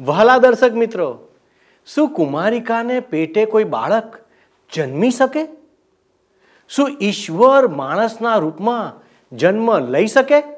વહાલા 0.00 0.38
દર્શક 0.38 0.72
મિત્રો, 0.72 1.28
શું 1.86 2.08
કુમારિકાને 2.08 3.00
પેટે 3.00 3.44
કોઈ 3.44 3.64
બાળક 3.64 4.16
જન્મી 4.74 5.10
શકે? 5.10 5.46
શું 6.68 6.96
ઈશ્વર 7.00 7.66
માણસના 7.66 8.36
રૂપમાં 8.36 9.02
જન્મ 9.36 9.78
લઈ 9.78 10.06
શકે? 10.06 10.57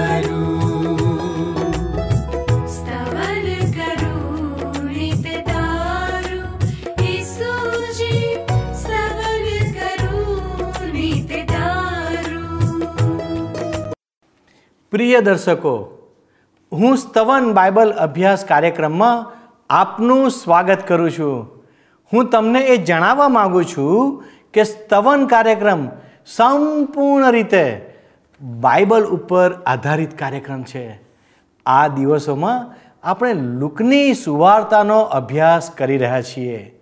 પ્રિય 15.01 15.19
દર્શકો, 15.19 15.97
હું 16.71 16.97
સ્તવન 16.97 17.53
બાઇબલ 17.53 17.91
અભ્યાસ 17.91 18.45
કાર્યક્રમમાં 18.45 19.31
આપનું 19.69 20.31
સ્વાગત 20.31 20.77
કરું 20.87 21.11
છું. 21.11 21.63
હું 22.13 22.29
તમને 22.29 22.59
એ 22.59 22.77
જણાવવા 22.77 23.29
માગું 23.29 23.65
છું 23.65 24.23
કે 24.53 24.63
સ્તવન 24.63 25.25
કાર્યક્રમ 25.25 25.89
સંપૂર્ણ 26.25 27.31
રીતે 27.31 27.95
બાઇબલ 28.41 29.05
ઉપર 29.05 29.63
આધારિત 29.65 30.19
કાર્યક્રમ 30.19 30.63
છે. 30.63 31.01
આ 31.65 31.87
દિવસોમાં 31.87 32.77
આપણે 33.03 33.33
લુકની 33.33 34.13
સુવાર્તાનો 34.13 35.01
અભ્યાસ 35.01 35.71
કરી 35.77 35.97
રહ્યા 35.97 36.21
છીએ. 36.21 36.79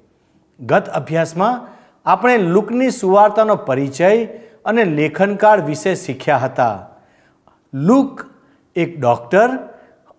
ગત 0.60 0.90
અભ્યાસમાં 0.90 1.68
આપણે 2.06 2.38
લુકની 2.38 2.90
સુવાર્તાનો 2.90 3.56
પરિચય 3.56 4.26
અને 4.66 4.86
લેખનકાળ 4.86 5.62
વિશે 5.62 5.96
શીખ્યા 5.96 6.38
હતા. 6.38 6.86
લુક, 7.74 8.22
એક 8.76 9.00
ડૉક્ટર 9.00 9.50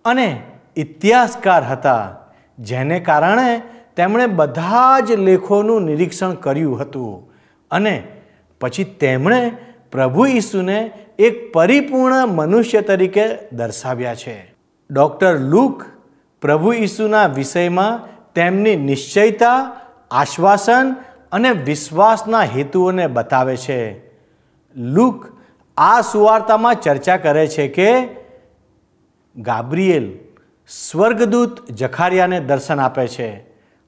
અને 0.05 0.41
ઇતિહાસકાર 0.75 1.63
હતા, 1.63 2.15
જેને 2.59 2.99
કારણે 2.99 3.61
તેમણે 3.95 4.27
બધા 4.27 4.99
જ 4.99 5.11
લેખોનું 5.11 5.81
નિરીક્ષણ 5.81 6.33
કર્યું 6.33 6.81
હતું. 6.81 7.31
અને 7.71 8.03
પછી 8.61 8.83
તેમણે 8.83 9.57
પ્રભુ 9.91 10.25
ઈસુને 10.25 10.91
એક 11.19 11.53
પરિપૂર્ણ 11.53 12.27
મનુષ્ય 12.27 12.81
તરીકે 12.81 13.23
દર્શાવ્યા 13.51 14.15
છે. 14.15 14.53
ડૉક્ટર 14.91 15.39
લુક 15.39 15.83
પ્રભુ 16.41 16.73
ઈસુના 16.73 17.25
વિષયમાં 17.25 17.99
તેમની 18.33 18.75
નિશ્ચયતા, 18.75 19.71
આશ્વાસન 20.11 20.95
અને 21.31 21.51
વિશ્વાસના 21.51 22.41
હેતુઓને 22.41 23.07
બતાવે 23.07 23.57
છે. 23.57 24.09
લુક 24.75 25.40
આ 25.83 26.01
સુવાર્તામાં 26.01 26.75
ચર્ચા 26.75 27.17
કરે 27.17 27.47
છે 27.47 27.67
કે 27.67 28.07
ગાબ્રિએલ 29.35 30.19
સ્વર્ગદૂત 30.67 31.71
જખારિયાને 31.71 32.39
દર્શન 32.39 32.79
આપે 32.79 33.07
છે 33.07 33.29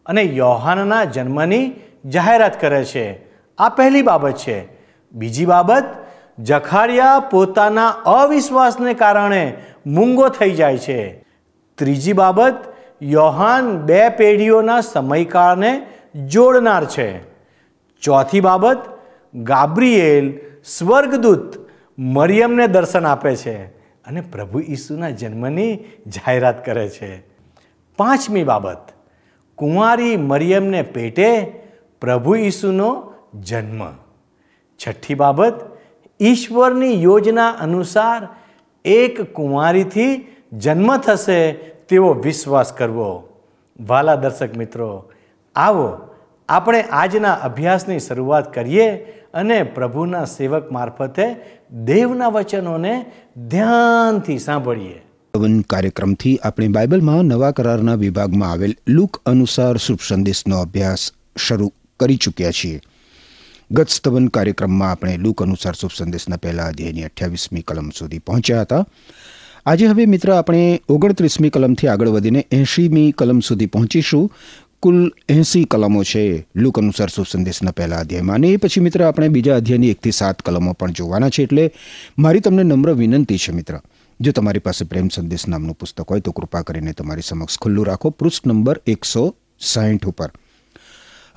અને 0.06 0.22
યોહાનના 0.22 1.04
જન્મની 1.04 1.72
જાહેરાત 2.06 2.62
કરે 2.62 2.86
છે. 2.86 3.26
આ 3.58 3.70
પહેલી 3.70 4.02
બાબત 4.02 4.32
છે. 4.32 4.68
બીજી 5.12 5.46
બાબત, 5.46 5.84
જખારિયા 6.40 7.20
પોતાના 7.20 7.88
અવિશ્વાસને 7.90 8.94
કારણે 8.94 9.54
મૂંગો 9.86 10.30
થઈ 10.30 10.52
જાય 10.52 10.78
છે. 10.78 11.26
ત્રીજી 11.76 12.14
બાબત, 12.14 12.56
યોહાન 13.02 13.78
બે 13.78 14.10
પેઢીઓના 14.10 14.82
સમયકાળને 14.82 15.86
જોડનાર 16.26 16.86
છે. 16.86 17.24
ચોથી 18.02 18.40
બાબત 18.40 18.80
ગાબ્રિએલ 19.36 20.40
સ્વર્ગદૂત 20.66 21.63
મરિયમને 22.00 22.68
દર્શન 22.68 23.06
આપે 23.06 23.36
છે 23.36 23.64
અને 24.06 24.22
પ્રભુ 24.22 24.60
ઈસુના 24.60 25.10
જન્મની 25.10 25.76
જાહેરાત 26.08 26.66
કરે 26.66 26.90
છે. 26.90 27.20
પાંચમી 27.98 28.44
બાબત, 28.44 28.88
કુંવારી 29.56 30.18
મરિયમને 30.18 30.82
પેટે 30.82 31.42
પ્રભુ 32.02 32.36
ઈસુનો 32.36 33.14
જન્મ. 33.40 33.92
છઠ્ઠી 34.78 35.14
બાબત, 35.14 35.78
ઈશ્વરની 36.22 37.04
યોજના 37.04 37.50
અનુસાર 37.50 38.28
એક 38.86 39.34
કુંવારીથી 39.34 40.36
જન્મ 40.54 40.98
થશે 40.98 41.52
તેવો 41.90 42.14
વિશ્વાસ 42.14 42.74
કરવો. 42.74 43.30
વાલા 43.80 44.16
દર્શક 44.16 44.58
મિત્રો, 44.58 45.12
આવો 45.56 45.98
આપણે 46.50 46.82
આજના 46.82 47.34
અભ્યાસની 47.34 48.00
શરૂઆત 48.00 48.54
કરીએ 48.54 49.06
અને 49.34 49.64
પ્રભુના 49.64 50.26
સેવક 50.26 50.72
મારફતે 50.72 51.36
દેવના 51.84 52.28
વચનોને 52.28 53.06
ધ્યાનથી 53.48 54.40
સાંભળીએ. 54.40 55.02
પવન 55.34 55.62
કાર્યક્રમથી 55.62 56.38
આપણે 56.44 56.68
બાઇબલમાં 56.68 57.24
નવા 57.24 57.52
કરારના 57.52 57.96
વિભાગમાં 57.96 58.52
આવેલ 58.52 58.76
લુક 58.88 59.22
અનુસાર 59.26 59.78
શુભ 59.78 60.00
સંદેશનો 60.10 60.58
અભ્યાસ 60.58 61.12
શરૂ 61.38 61.72
કરી 62.00 62.16
ચૂક્યા 62.16 62.52
છીએ. 62.52 62.82
ગત 63.72 63.90
સ્તવન 63.90 64.28
કાર્યક્રમમાં 64.28 64.92
આપણે 64.92 65.18
લુક 65.18 65.44
અનુસાર 65.44 65.74
શુભ 65.74 65.92
સંદેશના 65.98 66.38
પહેલા 66.38 66.66
અધ્યાયની 66.66 67.04
અઠ્યાવીસમી 67.04 67.62
કલમ 67.62 67.90
સુધી 67.90 68.20
પહોંચ્યા 68.20 68.62
હતા. 68.62 68.86
આજે 69.66 69.86
હવે 69.86 70.06
મિત્ર 70.06 70.32
આપણે 70.32 70.82
ઓગણત્રીસમી 70.90 71.50
કલમથી 71.50 71.88
આગળ 71.88 72.10
વધીને 72.10 72.48
એંશીમી 72.52 73.12
કલમ 73.12 73.40
સુધી 73.40 73.66
પહોંચીશું. 73.66 74.32
કુલ 74.84 74.98
એંસી 75.30 75.64
કલમો 75.64 76.04
છે 76.04 76.24
લુક 76.56 76.80
અનુસાર 76.80 77.08
સુસંદેશના 77.08 77.32
સંદેશના 77.32 77.72
પહેલા 77.72 78.00
અધ્યાયમાં. 78.00 78.36
અને 78.36 78.48
એ 78.48 78.58
પછી 78.58 78.82
મિત્ર, 78.82 79.04
આપણે 79.04 79.28
બીજા 79.28 79.56
અધ્યાયની 79.56 79.90
એકથી 79.90 80.12
સાત 80.12 80.42
કલમો 80.42 80.74
પણ 80.74 80.92
જોવાના 80.92 81.30
છે. 81.30 81.44
એટલે 81.44 81.72
મારી 82.18 82.40
તમને 82.40 82.64
નમ્ર 82.64 82.94
વિનંતી 82.94 83.38
છે 83.38 83.52
મિત્ર, 83.52 83.80
જો 84.20 84.32
તમારી 84.32 84.60
પાસે 84.60 84.86
પ્રેમ 84.86 85.08
સંદેશ 85.08 85.48
નામનું 85.48 85.76
પુસ્તક 85.76 86.10
હોય 86.12 86.20
તો 86.20 86.32
કૃપા 86.32 86.62
કરીને 86.62 86.94
તમારી 86.94 87.22
સમક્ષ 87.22 87.60
ખુલ્લું 87.60 87.86
રાખો. 87.86 88.10
પૃષ્ઠ 88.10 88.48
નંબર 88.48 88.82
એકસો 88.88 89.36
સાહીઠ 89.60 90.06
ઉપર. 90.06 90.30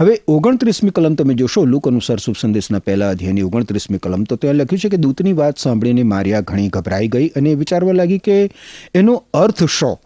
હવે 0.00 0.20
ઓગણત્રીસમી 0.28 0.90
કલમ 0.90 1.14
તમે 1.14 1.34
જોશો, 1.34 1.64
લુક 1.64 1.88
અનુસાર 1.88 2.18
શુભ 2.18 2.36
સંદેશના 2.40 2.78
પહેલા 2.78 3.10
અધ્યાયની 3.10 3.42
ઓગણત્રીસમી 3.42 3.98
કલમ. 3.98 4.24
તો 4.24 4.36
ત્યાં 4.36 4.54
લખ્યું 4.54 4.78
છે 4.78 4.88
કે 4.88 4.96
દૂતની 4.96 5.32
વાત 5.32 5.58
સાંભળીને 5.58 6.02
મારિયા 6.02 6.40
ઘણી 6.40 6.68
ગભરાઈ 6.68 7.08
ગઈ 7.08 7.28
અને 7.28 7.54
વિચારવા 7.54 7.92
લાગી 7.92 8.18
કે 8.18 8.50
એનો 8.94 9.24
અર્થ 9.34 9.64
શો? 9.64 9.98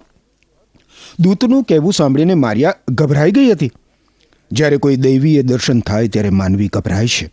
દૂતનું 1.19 1.65
કહેવું 1.65 1.93
સાંભળીને 1.93 2.34
મારિયા 2.34 2.75
ગભરાઈ 2.88 3.31
ગઈ 3.31 3.50
હતી. 3.50 3.72
જ્યારે 4.53 4.76
કોઈ 4.76 4.97
દૈવીય 4.97 5.43
દર્શન 5.43 5.81
થાય 5.81 6.09
ત્યારે 6.09 6.31
માનવી 6.31 6.69
ગભરાય 6.72 7.06
છે. 7.06 7.31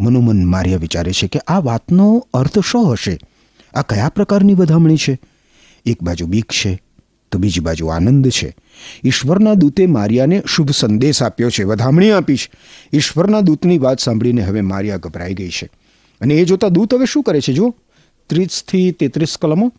મનોમન 0.00 0.44
મારિયા 0.44 0.76
વિચારે 0.76 1.12
છે 1.12 1.28
કે 1.28 1.38
આ 1.38 1.58
વાતનો 1.58 2.26
અર્થ 2.34 2.58
શો 2.58 2.82
હશે? 2.82 3.18
આ 3.74 3.82
કયા 3.82 4.08
પ્રકારની 4.08 4.54
વધામણી 4.54 4.96
છે? 4.96 5.20
એક 5.86 6.02
બાજુ 6.02 6.26
બીક 6.26 6.52
છે 6.52 6.82
તો 7.32 7.38
બીજી 7.38 7.60
બાજુ 7.60 7.86
આનંદ 7.86 8.28
છે. 8.28 8.56
ઈશ્વરના 9.04 9.54
દૂતે 9.54 9.86
મારિયાને 9.86 10.42
શુભ 10.46 10.70
સંદેશ 10.70 11.22
આપ્યો 11.22 11.50
છે, 11.50 11.62
વધામણી 11.62 12.10
આપી 12.10 12.36
છે. 12.36 12.50
ઈશ્વરના 12.92 13.40
દૂતની 13.40 13.78
વાત 13.78 14.00
સાંભળીને 14.00 14.42
હવે 14.42 14.60
મારિયા 14.60 14.96
ગભરાઈ 14.96 15.34
ગઈ 15.34 15.48
છે. 15.48 15.70
અને 16.20 16.34
એ 16.34 16.44
જોતા 16.44 16.68
દૂત 16.68 16.94
હવે 16.94 17.06
શું 17.06 17.22
કરે 17.22 17.40
છે? 17.40 17.52
જુઓ. 17.52 17.74
ત્રીસથી 18.26 18.92
તેત્રીસ 18.92 19.36
કલમો. 19.42 19.72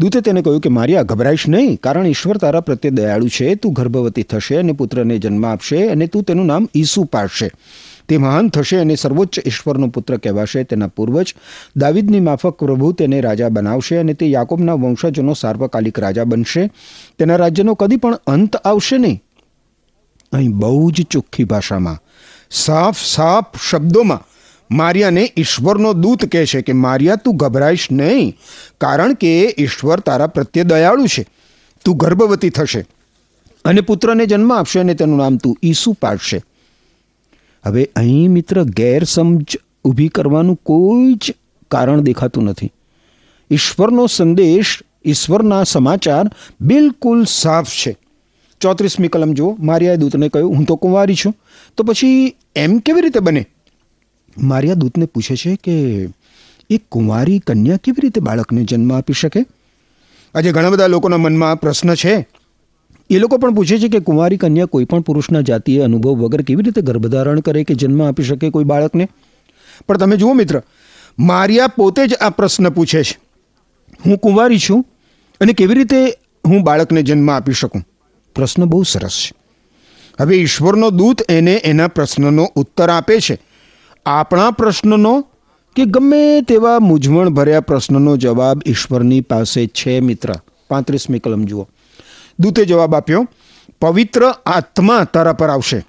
દૂતે 0.00 0.20
તેને 0.26 0.40
કહ્યું 0.42 0.60
કે 0.64 0.70
મારિયા 0.72 1.08
ગભરાઈશ 1.08 1.46
નહીં, 1.48 1.76
કારણ 1.84 2.06
ઈશ્વર 2.06 2.38
તારા 2.42 2.60
પ્રત્યે 2.60 2.90
દયાળુ 2.90 3.28
છે, 3.28 3.54
તું 3.54 3.72
ગર્ભવતી 3.72 4.22
થશે 4.22 4.56
અને 4.56 4.72
પુત્રને 4.72 5.18
જન્મ 5.18 5.44
આપશે 5.44 5.80
અને 5.88 6.06
તું 6.06 6.24
તેનું 6.24 6.46
નામ 6.46 6.68
ઈસુ 6.74 7.04
પાડશે. 7.04 7.48
તે 8.08 8.18
મહાન 8.18 8.48
થશે 8.48 8.78
અને 8.80 8.96
સર્વોચ્ચ 8.96 9.40
ઈશ્વરનો 9.46 9.88
પુત્ર 9.88 10.16
કહેવાશે, 10.16 10.64
તેના 10.64 10.86
પૂર્વજ 10.86 11.34
દાવિદની 11.76 12.20
માફક 12.20 12.56
પ્રભુ 12.62 12.92
તેને 12.92 13.20
રાજા 13.20 13.50
બનાવશે 13.50 13.98
અને 13.98 14.14
તે 14.14 14.30
યાકોબના 14.30 14.78
વંશજોનો 14.84 15.34
સાર્વકાલિક 15.34 15.98
રાજા 15.98 16.24
બનશે. 16.24 16.70
તેના 17.18 17.36
રાજ્યનો 17.36 17.74
કદી 17.74 17.96
પણ 17.96 18.18
અંત 18.26 18.56
આવશે 18.56 18.98
નહીં. 18.98 19.20
અહીં 20.32 20.52
બહુ 20.52 20.90
જ 20.90 21.06
ચોખ્ખી 21.10 21.44
ભાષામાં, 21.44 22.02
સાફ 22.50 22.98
સાફ 23.04 23.62
શબ્દોમાં 23.70 24.26
મારિયાને 24.70 25.32
ઈશ્વરનો 25.36 25.92
દૂત 25.92 26.24
કહે 26.24 26.46
છે 26.46 26.62
કે, 26.62 26.72
મારિયા, 26.72 27.16
તું 27.16 27.36
ગભરાઈશ 27.36 27.88
નહીં, 27.92 28.36
કારણ 28.80 29.14
કે 29.14 29.54
ઈશ્વર 29.58 30.00
તારા 30.00 30.26
પ્રત્યે 30.26 30.64
દયાળુ 30.64 31.06
છે. 31.06 31.26
તું 31.84 31.96
ગર્ભવતી 31.96 32.50
થશે 32.50 32.86
અને 33.64 33.80
પુત્રને 33.80 34.26
જન્મ 34.26 34.52
આપશે 34.52 34.80
અને 34.80 34.94
તેનું 34.94 35.18
નામ 35.18 35.36
તું 35.36 35.56
ઈસુ 35.62 35.92
પાડશે. 35.92 36.42
હવે 37.66 37.90
અહીં 37.96 38.30
મિત્ર 38.30 38.62
ગેરસમજ 38.62 39.56
ઊભી 39.84 40.08
કરવાનું 40.08 40.56
કોઈ 40.56 41.14
જ 41.14 41.34
કારણ 41.70 42.00
દેખાતું 42.00 42.44
નથી. 42.44 42.72
ઈશ્વરનો 43.50 44.06
સંદેશ, 44.06 44.78
ઈશ્વરના 45.04 45.64
સમાચાર 45.64 46.30
બિલકુલ 46.60 47.24
સાફ 47.24 47.68
છે. 47.70 47.96
ચોત્રીસમી 48.60 49.08
કલમ 49.08 49.32
જુઓ. 49.32 49.56
મારિયાએ 49.60 49.96
દૂતને 49.96 50.28
કહ્યું, 50.28 50.56
હું 50.56 50.64
તો 50.64 50.76
કુંવારી 50.76 51.14
છું. 51.14 51.34
તો 51.76 51.84
પછી 51.84 52.36
એમ 52.56 52.78
કેવી 52.78 53.00
રીતે 53.00 53.20
બને? 53.20 53.46
મારિયા 54.38 54.74
દૂતને 54.74 55.06
પૂછે 55.06 55.36
છે 55.36 55.56
કે 55.56 56.08
એક 56.70 56.82
કુંવારી 56.88 57.38
કન્યા 57.38 57.76
કેવી 57.76 58.00
રીતે 58.02 58.20
બાળકને 58.20 58.64
જન્મ 58.64 58.92
આપી 58.92 59.12
શકે? 59.12 59.44
આજે 60.34 60.52
ઘણા 60.52 60.70
બધા 60.70 60.86
લોકોના 60.86 61.16
મનમાં 61.16 61.60
પ્રશ્ન 61.60 61.94
છે. 61.94 62.28
એ 63.10 63.18
લોકો 63.18 63.38
પણ 63.38 63.54
પૂછે 63.54 63.78
છે 63.78 63.88
કે, 63.88 64.00
કુંવારી 64.00 64.36
કન્યા 64.36 64.64
કોઈ 64.64 64.84
પણ 64.84 65.00
પુરુષના 65.00 65.40
જાતીય 65.40 65.82
અનુભવ 65.82 66.10
વગર 66.10 66.42
કેવી 66.42 66.62
રીતે 66.62 66.82
ગર્ભધારણ 66.82 67.40
કરે 67.40 67.64
કે 67.64 67.74
જન્મ 67.74 68.02
આપી 68.02 68.22
શકે 68.22 68.50
કોઈ 68.50 68.64
બાળકને? 68.64 69.08
પણ 69.88 69.96
તમે 69.96 70.16
જુઓ 70.16 70.32
મિત્ર, 70.32 70.62
મારિયા 71.18 71.66
પોતે 71.66 72.06
જ 72.06 72.14
આ 72.14 72.30
પ્રશ્ન 72.30 72.70
પૂછે 72.70 73.02
છે. 73.02 73.18
હું 74.06 74.18
કુંવારી 74.18 74.58
છું 74.58 74.86
અને 75.40 75.52
કેવી 75.52 75.74
રીતે 75.74 76.10
હું 76.46 76.62
બાળકને 76.62 77.02
જન્મ 77.02 77.30
આપી 77.30 77.52
શકું? 77.52 77.84
પ્રશ્ન 78.34 78.64
બહુ 78.64 78.82
સરસ 78.82 79.10
છે. 79.10 79.32
હવે 80.20 80.36
ઈશ્વરનો 80.36 80.90
દૂત 80.90 81.22
એને 81.28 81.54
એના 81.54 81.88
પ્રશ્નનો 81.88 82.48
ઉત્તર 82.54 82.90
આપે 82.90 83.20
છે. 83.20 83.38
આપણા 84.06 84.50
પ્રશ્નનો 84.50 85.26
કે 85.76 85.84
ગમે 85.84 86.42
તેવા 86.42 86.78
મૂંઝવણ 86.78 87.28
ભર્યા 87.28 87.60
પ્રશ્નનો 87.60 88.16
જવાબ 88.16 88.60
ઈશ્વરની 88.66 89.20
પાસે 89.20 89.66
છે, 89.66 90.00
મિત્ર. 90.00 90.34
પાંત્રીસમી 90.68 91.18
કલમ 91.18 91.44
જુઓ. 91.44 91.68
દૂતે 92.38 92.64
જવાબ 92.64 92.94
આપ્યો, 92.94 93.28
પવિત્ર 93.80 94.34
આત્મા 94.46 95.04
તારા 95.04 95.32
પર 95.32 95.48
આવશે 95.48 95.86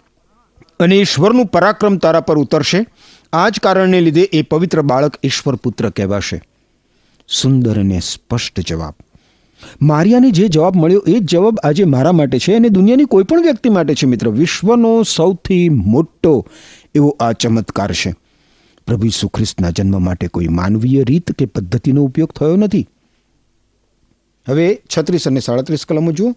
અને 0.80 0.96
ઈશ્વરનું 0.96 1.46
પરાક્રમ 1.46 1.98
તારા 1.98 2.22
પર 2.22 2.38
ઉતરશે. 2.38 2.86
આ 3.34 3.50
જ 3.50 3.60
કારણને 3.60 4.02
લીધે 4.02 4.22
એ 4.22 4.42
પવિત્ર 4.42 4.81
બાળક 4.81 5.18
ઈશ્વર 5.24 5.56
પુત્ર 5.56 5.90
કહેવાશે. 5.90 6.42
સુંદર 7.30 7.80
અને 7.80 8.00
સ્પષ્ટ 8.00 8.60
જવાબ. 8.60 8.94
મારિયાને 9.81 10.31
જે 10.31 10.48
જવાબ 10.48 10.75
મળ્યો 10.75 11.04
એ 11.08 11.19
જ 11.19 11.25
જવાબ 11.25 11.60
આજે 11.63 11.84
મારા 11.84 12.12
માટે 12.12 12.40
છે 12.40 12.56
અને 12.56 12.69
દુનિયાની 12.69 13.06
કોઈ 13.06 13.24
પણ 13.24 13.42
વ્યક્તિ 13.42 13.69
માટે 13.69 13.96
છે 13.96 14.06
મિત્ર. 14.06 14.30
વિશ્વનો 14.30 15.04
સૌથી 15.04 15.69
મોટો 15.69 16.48
એવો 16.96 17.18
આ 17.19 17.31
ચમત્કાર 17.31 17.94
છે. 17.94 18.16
પ્રભુ 18.88 19.06
ઈસુ 19.06 19.28
ખ્રિસ્તના 19.28 19.69
જન્મ 19.69 20.04
માટે 20.04 20.28
કોઈ 20.28 20.48
માનવીય 20.48 21.04
રીત 21.04 21.31
કે 21.31 21.46
પદ્ધતિનો 21.46 22.04
ઉપયોગ 22.04 22.31
થયો 22.31 22.56
નથી. 22.56 22.88
હવે 24.50 24.81
છત્રીસ 24.98 25.28
અને 25.28 25.40
સાડત્રીસ 25.40 25.86
કલમો 25.86 26.12
જુઓ. 26.12 26.36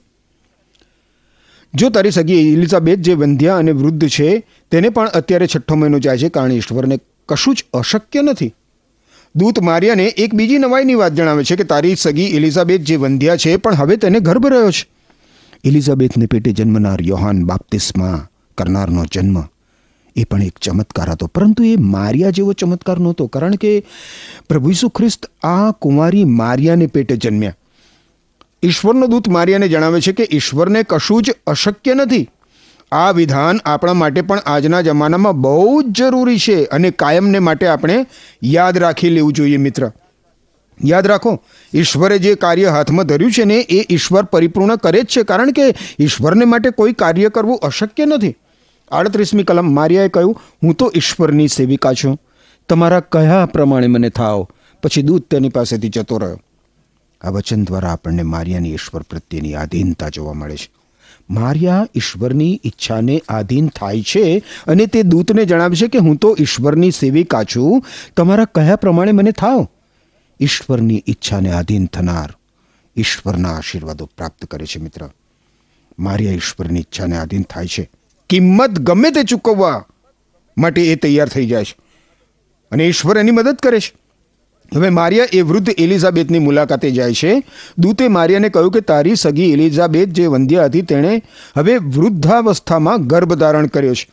જો 1.74 1.90
તારી 1.90 2.10
સગી 2.10 2.52
ઇલિઝાબેથ 2.52 2.98
જે 2.98 3.14
વંધ્યા 3.14 3.56
અને 3.56 3.72
વૃદ્ધ 3.72 4.08
છે, 4.08 4.46
તેને 4.70 4.88
પણ 4.88 5.08
અત્યારે 5.08 5.46
છઠ્ઠો 5.46 5.74
મહિનો 5.74 5.98
જાય 5.98 6.18
છે, 6.18 6.28
કારણ 6.28 6.52
ઈશ્વરને 6.52 6.98
કશું 7.28 7.54
જ 7.54 7.64
અશક્ય 7.74 8.22
નથી. 8.22 8.54
દૂત 9.36 9.60
મારિયાને 9.60 10.06
એક 10.06 10.34
બીજી 10.34 10.58
નવાઈની 10.58 10.94
વાત 10.94 11.12
જણાવે 11.12 11.44
છે 11.44 11.56
કે 11.56 11.64
તારી 11.64 11.94
સગી 11.96 12.22
એલિઝાબેથ 12.22 12.80
જે 12.80 12.96
વંધ્યા 12.96 13.36
છે, 13.36 13.56
પણ 13.56 13.74
હવે 13.74 13.96
તેને 13.96 14.20
ગર્ભ 14.20 14.46
રહ્યો 14.46 14.70
છે. 14.70 14.86
એલિઝાબેથને 15.64 16.26
પેટે 16.26 16.52
જન્મનાર 16.52 17.02
યોહાન 17.02 17.44
બાપ્તિસ્મા 17.44 18.28
કરનારનો 18.58 19.04
જન્મ 19.04 19.42
એ 20.16 20.24
પણ 20.24 20.42
એક 20.42 20.58
ચમત્કાર 20.58 21.10
હતો. 21.10 21.26
પરંતુ 21.26 21.64
એ 21.64 21.76
મારિયા 21.76 22.30
જેવો 22.30 22.52
ચમત્કાર 22.52 22.98
નહોતો, 22.98 23.26
કારણ 23.26 23.54
કે 23.54 23.84
પ્રભુ 24.48 24.70
ઈસુ 24.70 24.88
ખ્રિસ્ત 24.88 25.26
આ 25.42 25.70
કુંવારી 25.70 26.24
મારિયાને 26.24 26.86
પેટે 26.86 27.16
જન્મ્યા. 27.16 27.54
ઈશ્વરનો 28.62 29.06
દૂત 29.06 29.28
મારિયાને 29.28 29.68
જણાવે 29.68 30.00
છે 30.00 30.12
કે 30.12 30.28
ઈશ્વરને 30.32 30.82
કશું 30.82 31.22
જ 31.22 31.30
અશક્ય 31.46 31.94
નથી. 31.94 32.30
આ 32.94 33.10
વિધાન 33.10 33.58
આપણા 33.64 33.94
માટે 33.94 34.20
પણ 34.20 34.38
આજના 34.46 34.80
જમાનામાં 34.80 35.40
બહુ 35.40 35.82
જ 35.82 35.84
જરૂરી 35.92 36.38
છે 36.38 36.64
અને 36.64 36.90
કાયમને 36.90 37.38
માટે 37.38 37.66
આપણે 37.66 38.06
યાદ 38.42 38.78
રાખી 38.78 39.10
લેવું 39.10 39.32
જોઈએ 39.32 39.56
મિત્ર. 39.56 39.92
યાદ 40.84 41.06
રાખો, 41.06 41.42
ઈશ્વરે 41.74 42.18
જે 42.18 42.34
કાર્ય 42.34 42.66
હાથમાં 42.66 43.06
ધર્યું 43.06 43.32
છે 43.32 43.44
ને 43.44 43.56
એ 43.56 43.94
ઈશ્વર 43.94 44.22
પરિપૂર્ણ 44.22 44.76
કરે 44.76 45.02
જ 45.02 45.04
છે 45.04 45.22
કારણ 45.22 45.52
કે 45.52 45.62
ઈશ્વરને 46.00 46.44
માટે 46.44 46.70
કોઈ 46.70 46.92
કાર્ય 46.92 47.28
કરવું 47.28 47.58
અશક્ય 47.58 48.06
નથી. 48.06 48.36
આડત્રીસમી 48.90 49.42
કલમ 49.42 49.74
મારિયાએ 49.74 50.08
કહ્યું, 50.08 50.40
હું 50.62 50.74
તો 50.74 50.92
ઈશ્વરની 50.96 51.48
સેવિકા 51.48 51.92
છું. 51.92 52.18
તમારા 52.68 53.00
કયા 53.00 53.46
પ્રમાણે 53.46 53.86
મને 53.86 54.08
થાવ 54.08 54.48
પછી 54.82 55.02
દૂત 55.02 55.28
તેની 55.30 55.48
પાસેથી 55.48 55.88
જતો 55.88 56.18
રહ્યો. 56.18 56.40
આ 57.20 57.30
વચન 57.30 57.64
દ્વારા 57.64 57.88
આપણને 57.88 58.22
મારિયાની 58.22 58.74
ઈશ્વર 58.74 59.02
પ્રત્યેની 59.02 59.54
આધીનતા 59.54 60.08
જોવા 60.08 60.32
મળે 60.32 60.56
છે. 60.56 60.83
મારિયા 61.30 61.86
ઈશ્વરની 61.94 62.60
ઈચ્છાને 62.64 63.22
આધીન 63.28 63.68
થાય 63.68 64.02
છે 64.02 64.42
અને 64.66 64.86
તે 64.86 65.02
દૂતને 65.02 65.44
જણાવે 65.44 65.76
છે 65.76 65.88
કે 65.88 65.98
હું 65.98 66.16
તો 66.16 66.36
ઈશ્વરની 66.40 66.90
સેવિકા 66.90 67.42
છું. 67.42 67.84
તમારા 68.16 68.44
કયા 68.44 68.76
પ્રમાણે 68.76 69.12
મને 69.12 69.32
થાવ. 69.32 69.68
ઈશ્વરની 70.40 71.04
ઈચ્છાને 71.08 71.52
આધીન 71.52 71.86
થનાર 71.86 72.34
ઈશ્વરના 72.96 73.54
આશીર્વાદો 73.54 74.06
પ્રાપ્ત 74.06 74.44
કરે 74.44 74.66
છે 74.66 74.80
મિત્ર. 74.80 75.10
માર્યા 75.98 76.32
ઈશ્વરની 76.32 76.80
ઈચ્છાને 76.80 77.16
આધીન 77.16 77.42
થાય 77.42 77.66
છે. 77.66 77.90
કિંમત 78.28 78.70
ગમે 78.70 79.10
તે 79.10 79.22
ચૂકવવા 79.22 79.86
માટે 80.58 80.92
એ 80.92 80.96
તૈયાર 80.96 81.28
થઈ 81.28 81.46
જાય 81.46 81.64
છે. 81.64 81.76
અને 82.70 82.88
ઈશ્વર 82.88 83.18
એની 83.18 83.30
મદદ 83.30 83.54
કરે 83.54 83.80
છે. 83.80 84.03
હવે 84.74 84.88
મારિયા 84.88 85.26
એ 85.32 85.40
વૃદ્ધ 85.40 85.70
એલિઝાબેથની 85.78 86.38
મુલાકાતે 86.38 86.90
જાય 86.90 87.12
છે. 87.12 87.42
દૂતે 87.78 88.08
મારિયાને 88.08 88.48
કહ્યું 88.48 88.72
કે 88.72 88.80
તારી 88.80 89.14
સગી 89.14 89.52
એલિઝાબેથ 89.52 90.08
જે 90.08 90.26
વંધ્યા 90.26 90.64
હતી 90.64 90.82
તેણે 90.82 91.22
હવે 91.56 91.76
વૃદ્ધાવસ્થામાં 91.76 93.06
ગર્ભ 93.06 93.34
ધારણ 93.34 93.66
કર્યો 93.66 93.94
છે. 93.94 94.08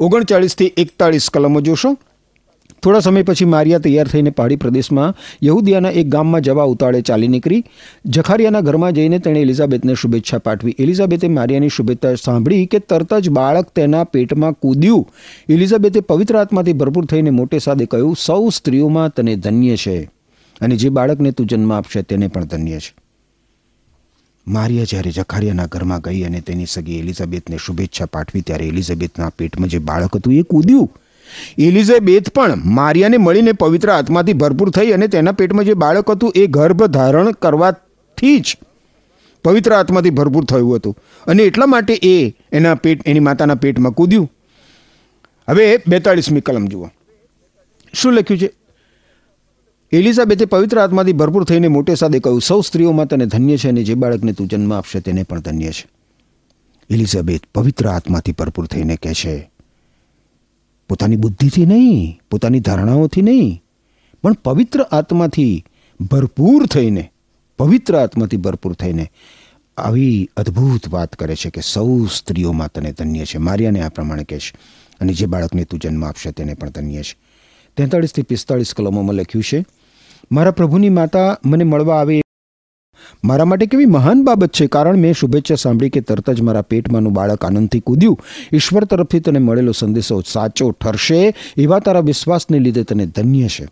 ઓગણચાળીસથી 0.00 0.72
એકતાળીસ 0.76 1.30
કલમો 1.30 1.60
જોશો. 1.60 1.98
થોડા 2.82 3.00
સમય 3.00 3.22
પછી 3.22 3.44
મારિયા 3.44 3.78
તૈયાર 3.78 4.08
થઈને 4.08 4.30
પહાડી 4.30 4.56
પ્રદેશમાં 4.56 5.14
યહૂદિયાના 5.42 5.92
એક 6.00 6.08
ગામમાં 6.08 6.42
જવા 6.42 6.64
ઉતાળે 6.64 7.02
ચાલી 7.02 7.28
નીકળી. 7.28 7.64
જખારિયાના 8.06 8.60
ઘરમાં 8.60 8.92
જઈને 8.92 9.18
તેણે 9.18 9.40
એલિઝાબેથને 9.40 9.94
શુભેચ્છા 9.94 10.38
પાઠવી. 10.38 10.74
એલિઝાબેથે 10.78 11.28
મારિયાની 11.28 11.68
શુભેચ્છા 11.68 12.14
સાંભળી 12.14 12.66
કે 12.66 12.78
તરત 12.78 13.14
જ 13.20 13.30
બાળક 13.30 13.70
તેના 13.74 14.04
પેટમાં 14.04 14.54
કૂદ્યું. 14.54 15.06
એલિઝાબેથે 15.48 16.00
પવિત્ર 16.00 16.36
આત્માથી 16.36 16.72
ભરપૂર 16.72 17.06
થઈને 17.06 17.30
મોટે 17.30 17.58
સાદે 17.58 17.86
કહ્યું, 17.86 18.16
સૌ 18.16 18.50
સ્ત્રીઓમાં 18.50 19.14
તને 19.14 19.36
ધન્ય 19.36 19.76
છે 19.76 20.10
અને 20.60 20.76
જે 20.76 20.88
બાળકને 20.88 21.32
તું 21.32 21.46
જન્મ 21.46 21.72
આપશે 21.72 22.02
તેને 22.02 22.28
પણ 22.28 22.44
ધન્ય 22.44 22.78
છે. 22.78 22.94
મારિયા 24.46 24.84
જ્યારે 24.84 25.10
જખારિયાના 25.10 25.66
ઘરમાં 25.66 26.00
ગઈ 26.00 26.22
અને 26.22 26.40
તેની 26.40 26.66
સગી 26.66 26.98
એલિઝાબેથને 26.98 27.56
શુભેચ્છા 27.56 28.06
પાઠવી, 28.06 28.42
ત્યારે 28.42 28.66
એલિઝાબેથના 28.66 29.30
પેટમાં 29.38 29.68
જે 29.68 29.78
બાળક 29.78 30.16
હતું 30.16 30.34
એ 30.34 30.42
કૂદ્યું. 30.42 30.90
એલિઝાબેથ 31.58 32.30
પણ 32.30 32.62
મારિયાને 32.64 33.16
મળીને 33.16 33.52
પવિત્ર 33.52 33.90
આત્માથી 33.90 34.32
ભરપૂર 34.32 34.70
થઈ 34.70 34.90
અને 34.90 35.08
તેના 35.08 35.32
પેટમાં 35.32 35.64
જે 35.64 35.74
બાળક 35.74 36.10
હતું 36.10 36.32
એ 36.36 36.46
ગર્ભ 36.46 36.84
ધારણ 36.84 37.32
કરવાથી 37.32 38.40
જ 38.40 38.56
પવિત્ર 39.44 39.74
આત્માથી 39.74 40.10
ભરપૂર 40.10 40.44
થયું 40.44 40.76
હતું. 40.76 40.98
અને 41.26 41.42
એટલા 41.42 41.66
માટે 41.66 41.94
એ 41.94 42.34
એના 42.52 42.74
પેટ, 42.74 43.08
એની 43.08 43.20
માતાના 43.20 43.54
પેટમાં 43.54 43.92
કૂદ્યું. 43.92 44.32
હવે 45.48 45.76
બેતાળીસમી 45.86 46.40
કલમ 46.40 46.66
જુઓ. 46.66 46.90
શું 47.92 48.12
લખ્યું 48.12 48.40
છે? 48.40 48.52
એલિઝાબેથે 49.92 50.44
પવિત્ર 50.44 50.80
આત્માથી 50.80 51.12
ભરપૂર 51.12 51.44
થઈને 51.44 51.68
મોટે 51.68 51.94
સાદે 51.94 52.18
કહ્યું, 52.18 52.40
સૌ 52.40 52.60
સ્ત્રીઓમાં 52.60 53.06
તને 53.06 53.26
ધન્ય 53.26 53.56
છે 53.56 53.68
અને 53.68 53.82
જે 53.82 53.94
બાળકને 53.94 54.32
તું 54.32 54.46
જન્મ 54.46 54.72
આપશે 54.72 55.00
તેને 55.00 55.22
પણ 55.22 55.40
ધન્ય 55.40 55.70
છે. 55.70 55.86
એલિઝાબેથ 56.90 57.40
પવિત્ર 57.54 57.88
આત્માથી 57.88 58.32
ભરપૂર 58.32 58.66
થઈને 58.66 58.96
કહે 58.96 59.14
છે 59.14 59.51
પોતાની 60.92 61.16
બુદ્ધિથી 61.16 61.66
નહીં, 61.66 62.20
પોતાની 62.30 62.60
ધારણાઓથી 62.60 63.22
નહીં, 63.22 63.62
પણ 64.22 64.32
પવિત્ર 64.44 64.80
આત્માથી 64.92 65.64
ભરપૂર 66.00 66.66
થઈને, 66.66 67.04
પવિત્ર 67.58 67.96
આત્માથી 67.96 68.36
ભરપૂર 68.36 68.74
થઈને 68.74 69.06
આવી 69.78 70.28
અદ્ભુત 70.36 70.88
વાત 70.88 71.16
કરે 71.16 71.36
છે 71.36 71.50
કે 71.50 71.60
સૌ 71.60 72.06
સ્ત્રીઓમાં 72.06 72.68
તને 72.68 72.92
ધન્ય 72.92 73.24
છે. 73.24 73.38
મારિયાને 73.38 73.80
આ 73.82 73.88
પ્રમાણે 73.88 74.24
કહેશ 74.24 74.52
અને 75.00 75.12
જે 75.12 75.26
બાળકને 75.26 75.64
તું 75.64 75.80
જન્મ 75.80 76.04
આપશે 76.04 76.32
તેને 76.32 76.54
પણ 76.54 76.70
ધન્ય 76.70 77.02
છે. 77.02 77.16
તેતાળીસથી 77.76 78.22
પિસ્તાળીસ 78.22 78.74
કલમોમાં 78.74 79.16
લખ્યું 79.16 79.44
છે, 79.44 79.64
મારા 80.32 80.50
પ્રભુની 80.50 80.90
માતા 80.90 81.38
મને 81.44 81.64
મળવા 81.64 82.00
આવે 82.00 82.21
મારા 83.24 83.44
માટે 83.44 83.66
કેવી 83.66 83.86
મહાન 83.86 84.24
બાબત 84.24 84.52
છે? 84.52 84.66
કારણ 84.66 84.96
મેં 84.96 85.14
શુભેચ્છા 85.14 85.54
સાંભળી 85.54 85.90
કે 85.90 86.00
તરત 86.00 86.30
જ 86.30 86.40
મારા 86.40 86.62
પેટમાંનું 86.62 87.12
બાળક 87.12 87.44
આનંદથી 87.44 87.80
કૂદ્યું. 87.80 88.20
ઈશ્વર 88.52 88.84
તરફથી 88.84 89.20
તને 89.20 89.38
મળેલો 89.38 89.72
સંદેશો 89.72 90.22
સાચો 90.26 90.70
ઠરશે, 90.70 91.34
એવા 91.56 91.78
તારા 91.78 92.00
વિશ્વાસને 92.00 92.58
લીધે 92.58 92.82
તને 92.82 93.06
ધન્ય 93.06 93.48
છે. 93.48 93.68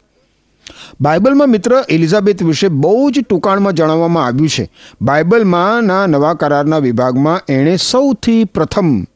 બાઇબલમાં 1.01 1.49
મિત્ર 1.49 1.85
એલિઝાબેથ 1.89 2.43
વિશે 2.43 2.69
બહુ 2.69 3.11
જ 3.11 3.21
ટૂંકાણમાં 3.29 3.73
જણાવવામાં 3.73 4.27
આવ્યું 4.27 4.49
છે. 4.49 4.71
બાઇબલમાં 5.03 5.83
ના 5.83 6.07
નવા 6.07 6.35
કરારના 6.35 6.79
વિભાગમાં 6.79 7.41
એણે 7.49 7.77
સૌથી 7.77 8.45
પ્રથમ 8.45 9.07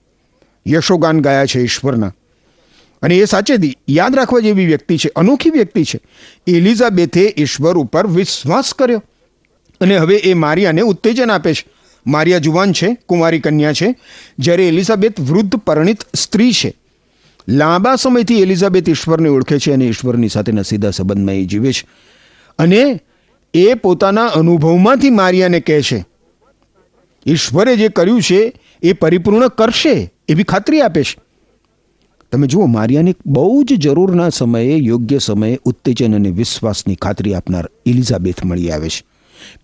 યશોગાન 0.68 1.20
ગાયા 1.20 1.46
છે 1.46 1.60
ઈશ્વરના. 1.60 2.14
અને 3.02 3.16
એ 3.16 3.24
સાચેથી 3.24 3.76
યાદ 3.90 4.14
રાખવા 4.14 4.40
જેવી 4.40 4.66
વ્યક્તિ 4.66 4.96
છે, 4.96 5.10
અનોખી 5.16 5.50
વ્યક્તિ 5.50 5.84
છે. 5.84 6.00
એલિઝાબેથે 6.46 7.34
ઈશ્વર 7.38 7.76
ઉપર 7.76 8.06
વિશ્વાસ 8.06 8.74
કર્યો. 8.74 9.02
અને 9.80 9.96
હવે 9.96 10.16
એ 10.16 10.34
મારિયાને 10.34 10.80
ઉત્તેજન 10.80 11.30
આપે 11.30 11.54
છે. 11.54 11.66
મારિયા 12.06 12.38
જુવાન 12.38 12.72
છે, 12.72 12.96
કુંવારી 13.06 13.40
કન્યા 13.40 13.72
છે. 13.72 13.94
જ્યારે 14.38 14.68
એલિઝાબેથ 14.68 15.20
વૃદ્ધ 15.20 15.56
પરિણિત 15.56 15.98
સ્ત્રી 16.16 16.52
છે. 16.52 16.74
લાંબા 17.48 17.96
સમયથી 17.96 18.40
એલિઝાબેથ 18.40 18.88
ઈશ્વરને 18.88 19.28
ઓળખે 19.28 19.58
છે 19.58 19.72
અને 19.72 19.84
ઈશ્વરની 19.84 20.28
સાથેના 20.28 20.62
સીધા 20.62 20.90
સંબંધમાં 20.90 21.34
એ 21.34 21.44
જીવે 21.44 21.72
છે. 21.72 21.86
અને 22.58 23.00
એ 23.54 23.74
પોતાના 23.74 24.26
અનુભવમાંથી 24.26 25.10
મારિયાને 25.10 25.60
કહે 25.60 25.82
છે, 25.82 26.04
ઈશ્વરે 27.26 27.76
જે 27.76 27.88
કર્યું 27.88 28.22
છે, 28.22 28.52
એ 28.82 28.92
પરિપૂર્ણ 28.92 29.48
કરશે 29.48 30.12
એવી 30.28 30.42
ખાતરી 30.42 30.80
આપે 30.80 31.02
છે. 31.02 31.18
તમે 32.32 32.46
જુઓ, 32.46 32.66
મારિયાને 32.66 33.14
બહુ 33.26 33.62
જ 33.62 33.74
જરૂરના 33.74 34.28
સમયે, 34.28 34.76
યોગ્ય 34.76 35.18
સમયે 35.18 35.58
ઉત્તેજન 35.64 36.14
અને 36.14 36.30
વિશ્વાસની 36.30 36.94
ખાતરી 36.94 37.34
આપનાર 37.34 37.70
એલિઝાબેથ 37.86 38.44
મળી 38.44 38.70
આવે 38.70 38.88
છે. 38.88 39.13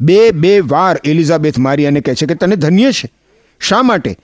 બે 0.00 0.30
બે 0.30 0.60
વાર 0.60 1.00
એલિઝાબેથ 1.04 1.58
મારિયાને 1.58 2.00
કહે 2.00 2.14
છે 2.14 2.26
કે 2.26 2.34
તને 2.34 2.56
ધન્ય 2.56 2.92
છે. 2.92 3.12
શા 3.60 3.82
માટે? 3.82 4.16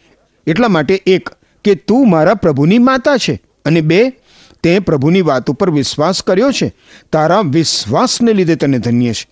એટલા 0.46 0.68
માટે 0.68 0.94
એક, 0.94 1.28
કે 1.64 1.74
તું 1.74 2.10
મારા 2.10 2.34
પ્રભુની 2.34 2.78
માતા 2.78 3.16
છે. 3.16 3.42
અને 3.64 3.80
બે, 3.80 4.10
તે 4.62 4.78
પ્રભુની 4.78 5.22
વાત 5.22 5.50
ઉપર 5.50 5.70
વિશ્વાસ 5.70 6.22
કર્યો 6.22 6.50
છે. 6.50 6.74
તારા 7.12 7.40
વિશ્વાસને 7.40 8.32
લીધે 8.32 8.56
તને 8.56 8.78
ધન્ય 8.78 9.12
છે. 9.12 9.28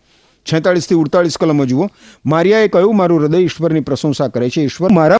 છેતાળીસથી 0.52 0.94
ઉડતાળીસ 0.94 1.38
કલમો 1.38 1.66
જુઓ. 1.66 1.88
મારિયાએ 2.26 2.68
કહ્યું, 2.68 2.96
મારું 2.96 3.20
હૃદય 3.20 3.38
ઈશ્વરની 3.38 3.80
પ્રશંસા 3.80 4.28
કરે 4.28 4.50
છે. 4.50 4.60
ઈશ્વર 4.60 4.92
મારા 4.92 5.18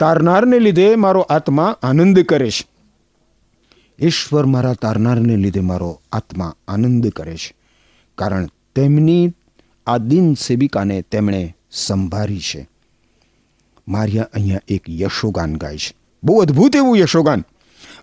તારનારને 0.00 0.58
લીધે 0.58 0.94
મારો 0.94 1.20
આત્મા 1.20 1.76
આનંદ 1.82 2.20
કરે 2.20 2.50
છે. 2.50 2.68
ઈશ્વર 4.06 4.46
મારા 4.46 4.72
તારનારને 4.72 5.36
લીધે 5.36 5.60
મારો 5.60 6.00
આત્મા 6.12 6.54
આનંદ 6.68 7.08
કરે 7.08 7.36
છે. 7.36 7.54
કારણ 8.18 8.46
તેમની 8.74 9.32
આ 9.88 9.98
દિન 9.98 10.34
સેવિકાને 10.34 11.02
તેમણે 11.02 11.56
સંભાળી 11.72 12.38
છે. 12.38 12.68
મારિયા 13.88 14.28
અહીંયા 14.34 14.60
એક 14.68 14.90
યશોગાન 14.90 15.56
ગાય 15.56 15.78
છે. 15.78 15.94
બહુ 16.24 16.38
અદ્ભુત 16.38 16.76
એવું 16.76 16.98
યશોગાન. 16.98 17.44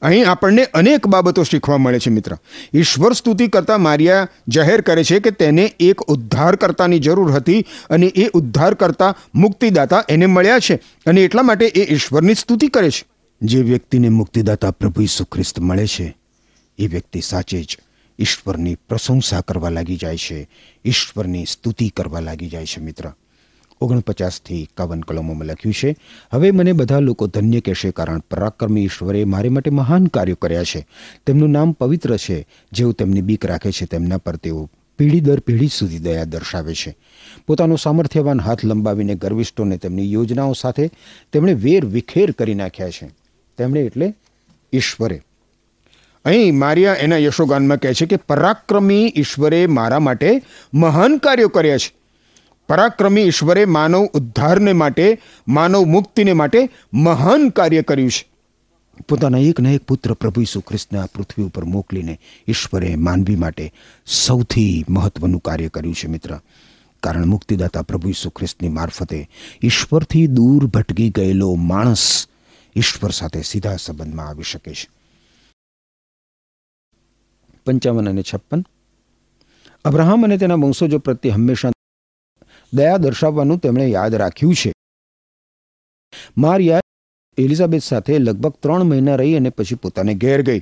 અહીં 0.02 0.30
આપણને 0.30 0.64
અનેક 0.64 1.08
બાબતો 1.08 1.44
શીખવા 1.44 1.78
મળે 1.78 2.00
છે, 2.00 2.10
મિત્ર. 2.10 2.38
ઈશ્વર 2.74 3.14
સ્તુતિ 3.14 3.48
કરતા 3.48 3.78
મારિયા 3.78 4.28
જાહેર 4.48 4.82
કરે 4.82 5.04
છે 5.04 5.20
કે 5.20 5.32
તેને 5.32 5.64
એક 5.80 6.02
ઉદ્ધારકર્તાની 6.02 7.00
જરૂર 7.00 7.32
હતી 7.32 7.66
અને 7.90 8.06
એ 8.06 8.28
ઉદ્ધારકર્તા 8.28 9.16
મુક્તિદાતા 9.36 10.04
એને 10.10 10.26
મળ્યા 10.26 10.60
છે 10.60 10.76
અને 11.06 11.22
એટલા 11.22 11.42
માટે 11.42 11.66
એ 11.66 11.94
ઈશ્વરની 11.94 12.34
સ્તુતિ 12.34 12.68
કરે 12.68 12.92
છે. 12.92 13.06
જે 13.42 13.62
વ્યક્તિને 13.62 14.10
મુક્તિદાતા 14.10 14.72
પ્રભુ 14.72 15.06
ખ્રિસ્ત 15.32 15.60
મળે 15.60 15.88
છે, 15.88 16.18
એ 16.78 16.88
વ્યક્તિ 16.88 17.22
સાચે 17.22 17.64
જ 17.64 17.78
ઈશ્વરની 18.20 18.76
પ્રશંસા 18.76 19.42
કરવા 19.42 19.70
લાગી 19.70 19.96
જાય 19.96 20.18
છે. 20.18 20.50
ઈશ્વરની 20.86 21.46
સ્તુતિ 21.46 21.90
કરવા 21.90 22.20
લાગી 22.20 22.50
જાય 22.50 22.66
છે, 22.66 22.82
મિત્ર. 22.82 23.12
ઓગણપચાસથી 23.82 24.62
એકાવન 24.62 25.02
કલમોમાં 25.02 25.48
લખ્યું 25.48 25.74
છે, 25.74 25.96
હવે 26.32 26.52
મને 26.52 26.74
બધા 26.74 27.00
લોકો 27.00 27.28
ધન્ય 27.28 27.60
કહેશે 27.60 27.92
કારણ 27.92 28.20
પરાક્રમી 28.20 28.84
ઈશ્વરે 28.84 29.24
મારે 29.24 29.50
માટે 29.50 29.70
મહાન 29.70 30.06
કાર્યો 30.06 30.36
કર્યા 30.36 30.64
છે. 30.64 30.88
તેમનું 31.26 31.50
નામ 31.50 31.72
પવિત્ર 31.72 32.18
છે. 32.18 32.48
જેઓ 32.72 32.92
તેમની 32.92 33.22
બીક 33.22 33.46
રાખે 33.46 33.72
છે, 33.72 33.86
તેમના 33.86 34.18
પર 34.18 34.36
તેઓ 34.36 34.70
પેઢી 34.98 35.20
દર 35.20 35.40
પેઢી 35.40 35.68
સુધી 35.68 36.00
દયા 36.00 36.24
દર્શાવે 36.24 36.74
છે. 36.74 36.98
પોતાનો 37.48 37.76
સામર્થ્યવાન 37.76 38.40
હાથ 38.40 38.66
લંબાવીને 38.66 39.16
ગર્વિષ્ઠોને 39.16 39.78
તેમની 39.78 40.12
યોજનાઓ 40.12 40.54
સાથે 40.54 40.92
તેમણે 41.32 41.54
વેર 41.54 41.86
વિખેર 41.86 42.32
કરી 42.32 42.54
નાખ્યા 42.54 42.90
છે. 42.90 43.10
તેમણે 43.58 43.80
એટલે 43.80 44.14
ઈશ્વરે 44.74 45.22
અહીં 46.26 46.58
મારિયા 46.58 46.94
એના 46.94 47.18
યશોગાનમાં 47.18 47.78
કહે 47.78 47.94
છે 47.94 48.06
કે 48.06 48.16
પરાક્રમી 48.16 49.14
ઈશ્વરે 49.16 49.68
મારા 49.68 50.00
માટે 50.00 50.42
મહાન 50.74 51.18
કાર્યો 51.18 51.48
કર્યા 51.48 51.78
છે. 51.78 51.96
પરાક્રમી 52.70 53.22
ઈશ્વરે 53.22 53.66
માનવ 53.66 54.06
ઉદ્ધારને 54.06 54.74
માટે, 54.74 55.22
માનવ 55.48 55.84
મુક્તિને 55.84 56.34
માટે 56.34 56.70
મહાન 56.94 57.50
કાર્ય 57.50 57.82
કર્યું 57.82 58.12
છે. 58.12 58.30
પોતાના 59.10 59.38
એક 59.38 59.60
ને 59.60 59.74
એક 59.74 59.82
પુત્ર 59.82 60.14
પ્રભુ 60.14 60.42
ઈસુ 60.42 60.60
ખ્રિસ્તને 60.60 61.00
આ 61.00 61.06
પૃથ્વી 61.06 61.44
ઉપર 61.44 61.64
મોકલીને 61.64 62.20
ઈશ્વરે 62.48 62.96
માનવી 62.96 63.36
માટે 63.36 63.74
સૌથી 64.06 64.86
મહત્વનું 64.90 65.42
કાર્ય 65.42 65.68
કર્યું 65.68 65.96
છે 65.96 66.08
મિત્ર. 66.08 66.40
કારણ 67.04 67.26
મુક્તિદાતા 67.26 67.82
પ્રભુ 67.82 68.10
ઈસુ 68.10 68.30
ખ્રિસ્તની 68.30 68.70
મારફતે 68.70 69.30
ઈશ્વરથી 69.64 70.28
દૂર 70.28 70.66
ભટકી 70.66 71.10
ગયેલો 71.10 71.56
માણસ 71.56 72.28
ઈશ્વર 72.76 73.12
સાથે 73.12 73.42
સીધા 73.42 73.76
સંબંધમાં 73.76 74.28
આવી 74.28 74.44
શકે 74.44 74.74
છે. 74.74 74.95
પંચાવન 77.66 78.10
અને 78.10 78.22
છપ્પન. 78.22 78.66
અબ્રાહમ 79.86 80.24
અને 80.24 80.38
તેના 80.38 80.56
વંશજો 80.56 80.98
પ્રત્યે 80.98 81.32
હંમેશા 81.32 81.72
દયા 82.74 82.98
દર્શાવવાનું 82.98 83.58
તેમણે 83.58 83.88
યાદ 83.88 84.16
રાખ્યું 84.16 84.56
છે. 84.56 84.74
મારિયા 86.38 86.82
એલિઝાબેથ 87.38 87.84
સાથે 87.84 88.18
લગભગ 88.18 88.52
ત્રણ 88.52 88.84
મહિના 88.84 89.16
રહી 89.16 89.36
અને 89.36 89.50
પછી 89.50 89.76
પોતાને 89.76 90.14
ઘેર 90.14 90.42
ગઈ. 90.42 90.62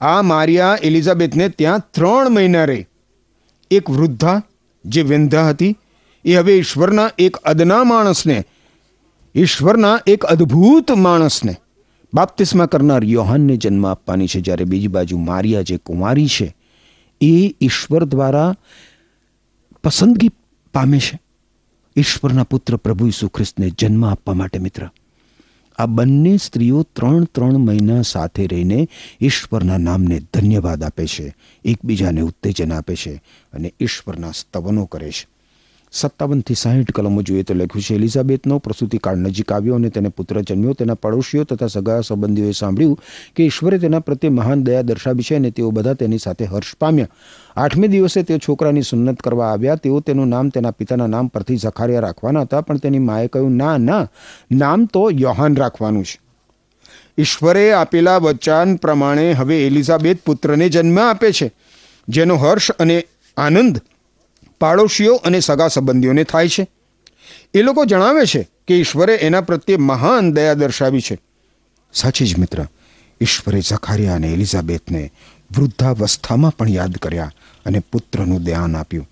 આ 0.00 0.22
મારિયા 0.22 0.78
એલિઝાબેથને 0.82 1.48
ત્યાં 1.48 1.90
ત્રણ 1.90 2.30
મહિના 2.30 2.64
રહી. 2.64 2.86
એક 3.70 3.90
વૃદ્ધા, 3.90 4.42
જે 4.84 5.02
વેંધા 5.02 5.48
હતી, 5.48 5.78
એ 6.24 6.34
હવે 6.34 6.58
ઈશ્વરના 6.58 7.10
એક 7.18 7.36
અદના 7.36 7.84
માણસને, 7.84 8.44
ઈશ્વરના 9.34 10.00
એક 10.06 10.24
અદ્ભુત 10.24 10.90
માણસને 10.90 11.56
બાપ્તિસ્મા 12.14 12.66
કરનાર 12.66 13.04
યોહાનને 13.04 13.56
જન્મ 13.56 13.86
આપવાની 13.86 14.26
છે. 14.26 14.40
જ્યારે 14.40 14.64
બીજી 14.64 14.88
બાજુ 14.88 15.18
મારિયા 15.18 15.62
જે 15.62 15.76
કુમારી 15.76 16.26
છે, 16.26 16.56
એ 17.20 17.54
ઈશ્વર 17.60 18.04
દ્વારા 18.04 18.54
પસંદગી 19.84 20.30
પામે 20.74 20.98
છે. 20.98 21.20
ઈશ્વરના 21.96 22.44
પુત્ર 22.44 22.76
પ્રભુ 22.76 23.06
ઈસુ 23.06 23.28
ખ્રિસ્તને 23.28 23.70
જન્મ 23.70 24.04
આપવા 24.04 24.34
માટે 24.34 24.58
મિત્ર. 24.58 24.88
આ 25.78 25.86
બંને 25.86 26.36
સ્ત્રીઓ 26.36 26.82
ત્રણ 26.82 27.24
ત્રણ 27.24 27.58
મહિના 27.58 28.02
સાથે 28.02 28.46
રહીને 28.46 28.88
ઈશ્વરના 29.20 29.78
નામને 29.78 30.20
ધન્યવાદ 30.34 30.82
આપે 30.82 31.06
છે. 31.06 31.34
એકબીજાને 31.64 32.20
ઉત્તેજન 32.20 32.72
આપે 32.72 32.96
છે 32.96 33.22
અને 33.52 33.74
ઈશ્વરના 33.80 34.30
સ્તવનો 34.30 34.84
કરે 34.84 35.10
છે. 35.10 35.31
સત્તાવનથી 35.92 36.54
સાહીઠ 36.54 36.92
કલમો 36.92 37.22
જોઈએ 37.22 37.42
તો 37.42 37.54
લખ્યું 37.54 37.82
છે, 37.82 37.94
એલિઝાબેથનો 37.94 38.58
પ્રસૂતિકાળ 38.58 39.16
નજીક 39.16 39.52
આવ્યો 39.52 39.74
અને 39.74 39.88
તેને 39.88 40.08
પુત્ર 40.08 40.40
જન્મ્યો. 40.40 40.72
તેના 40.72 40.94
પડોશીઓ 40.94 41.44
તથા 41.44 41.66
સગા 41.66 42.00
સંબંધીઓએ 42.00 42.52
સાંભળ્યું 42.52 42.98
કે 43.36 43.46
ઈશ્વરે 43.46 43.78
તેના 43.78 44.00
પ્રત્યે 44.00 44.30
મહાન 44.30 44.64
દયા 44.64 44.82
દર્શાવી 44.82 45.22
છે 45.22 45.34
અને 45.34 45.50
તેઓ 45.50 45.70
બધા 45.70 45.94
તેની 45.94 46.18
સાથે 46.18 46.44
હર્ષ 46.44 46.76
પામ્યા. 46.80 47.08
આઠમે 47.56 47.88
દિવસે 47.88 48.22
તેઓ 48.22 48.38
છોકરાની 48.38 48.82
સુન્નત 48.82 49.20
કરવા 49.20 49.52
આવ્યા. 49.52 49.74
તેઓ 49.74 50.00
તેનું 50.00 50.28
નામ 50.28 50.48
તેના 50.48 50.70
પિતાના 50.70 51.06
નામ 51.06 51.26
પરથી 51.26 51.56
ઝખારિયા 51.56 52.00
રાખવાના 52.00 52.40
હતા, 52.40 52.60
પણ 52.60 52.76
તેની 52.76 52.98
માએ 52.98 53.28
કહ્યું, 53.28 53.56
ના 53.56 53.78
ના, 53.78 54.08
નામ 54.52 54.86
તો 54.86 55.10
યોહાન 55.12 55.56
રાખવાનું 55.56 56.04
છે. 56.04 56.20
ઈશ્વરે 57.18 57.72
આપેલા 57.72 58.16
વચન 58.16 58.76
પ્રમાણે 58.76 59.32
હવે 59.32 59.66
એલિઝાબેથ 59.66 60.18
પુત્રને 60.26 60.68
જન્મ 60.68 60.98
આપે 60.98 61.32
છે. 61.32 61.52
જેનો 62.08 62.36
હર્ષ 62.36 62.70
અને 62.70 63.06
આનંદ 63.36 63.80
પાડોશીઓ 64.62 65.14
અને 65.16 65.40
સગા 65.40 65.68
સંબંધીઓને 65.68 66.24
થાય 66.24 66.48
છે. 66.48 66.64
એ 67.54 67.62
લોકો 67.62 67.84
જણાવે 67.84 68.26
છે 68.26 68.42
કે 68.68 68.78
ઈશ્વરે 68.78 69.14
એના 69.14 69.40
પ્રત્યે 69.40 69.76
મહાન 69.76 70.32
દયા 70.32 70.54
દર્શાવી 70.54 71.00
છે. 71.00 71.16
સાચી 71.92 72.26
જ 72.26 72.38
મિત્ર, 72.38 72.66
ઈશ્વરે 73.20 73.60
ઝખારિયા 73.60 74.14
અને 74.14 74.28
એલિઝાબેથને 74.32 75.02
વૃદ્ધાવસ્થામાં 75.56 76.56
પણ 76.56 76.68
યાદ 76.68 76.94
કર્યા 76.96 77.32
અને 77.66 77.78
પુત્રનું 77.92 78.44
ધ્યાન 78.44 78.76
આપ્યું. 78.76 79.08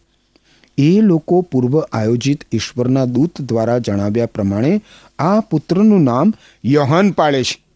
એ 0.78 1.00
લોકો 1.00 1.40
પૂર્વ 1.42 1.80
આયોજિત 1.80 2.44
ઈશ્વરના 2.52 3.04
દૂત 3.04 3.40
દ્વારા 3.40 3.78
જણાવ્યા 3.78 4.26
પ્રમાણે 4.26 4.72
આ 5.18 5.40
પુત્રનું 5.40 6.04
નામ 6.04 6.34
યોહાન 6.64 7.10
પાળે 7.10 7.42
છે. 7.44 7.69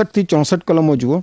એકસઠથી 0.00 0.22
ચોસઠ 0.22 0.64
કલમો 0.64 0.96
જુઓ. 0.96 1.22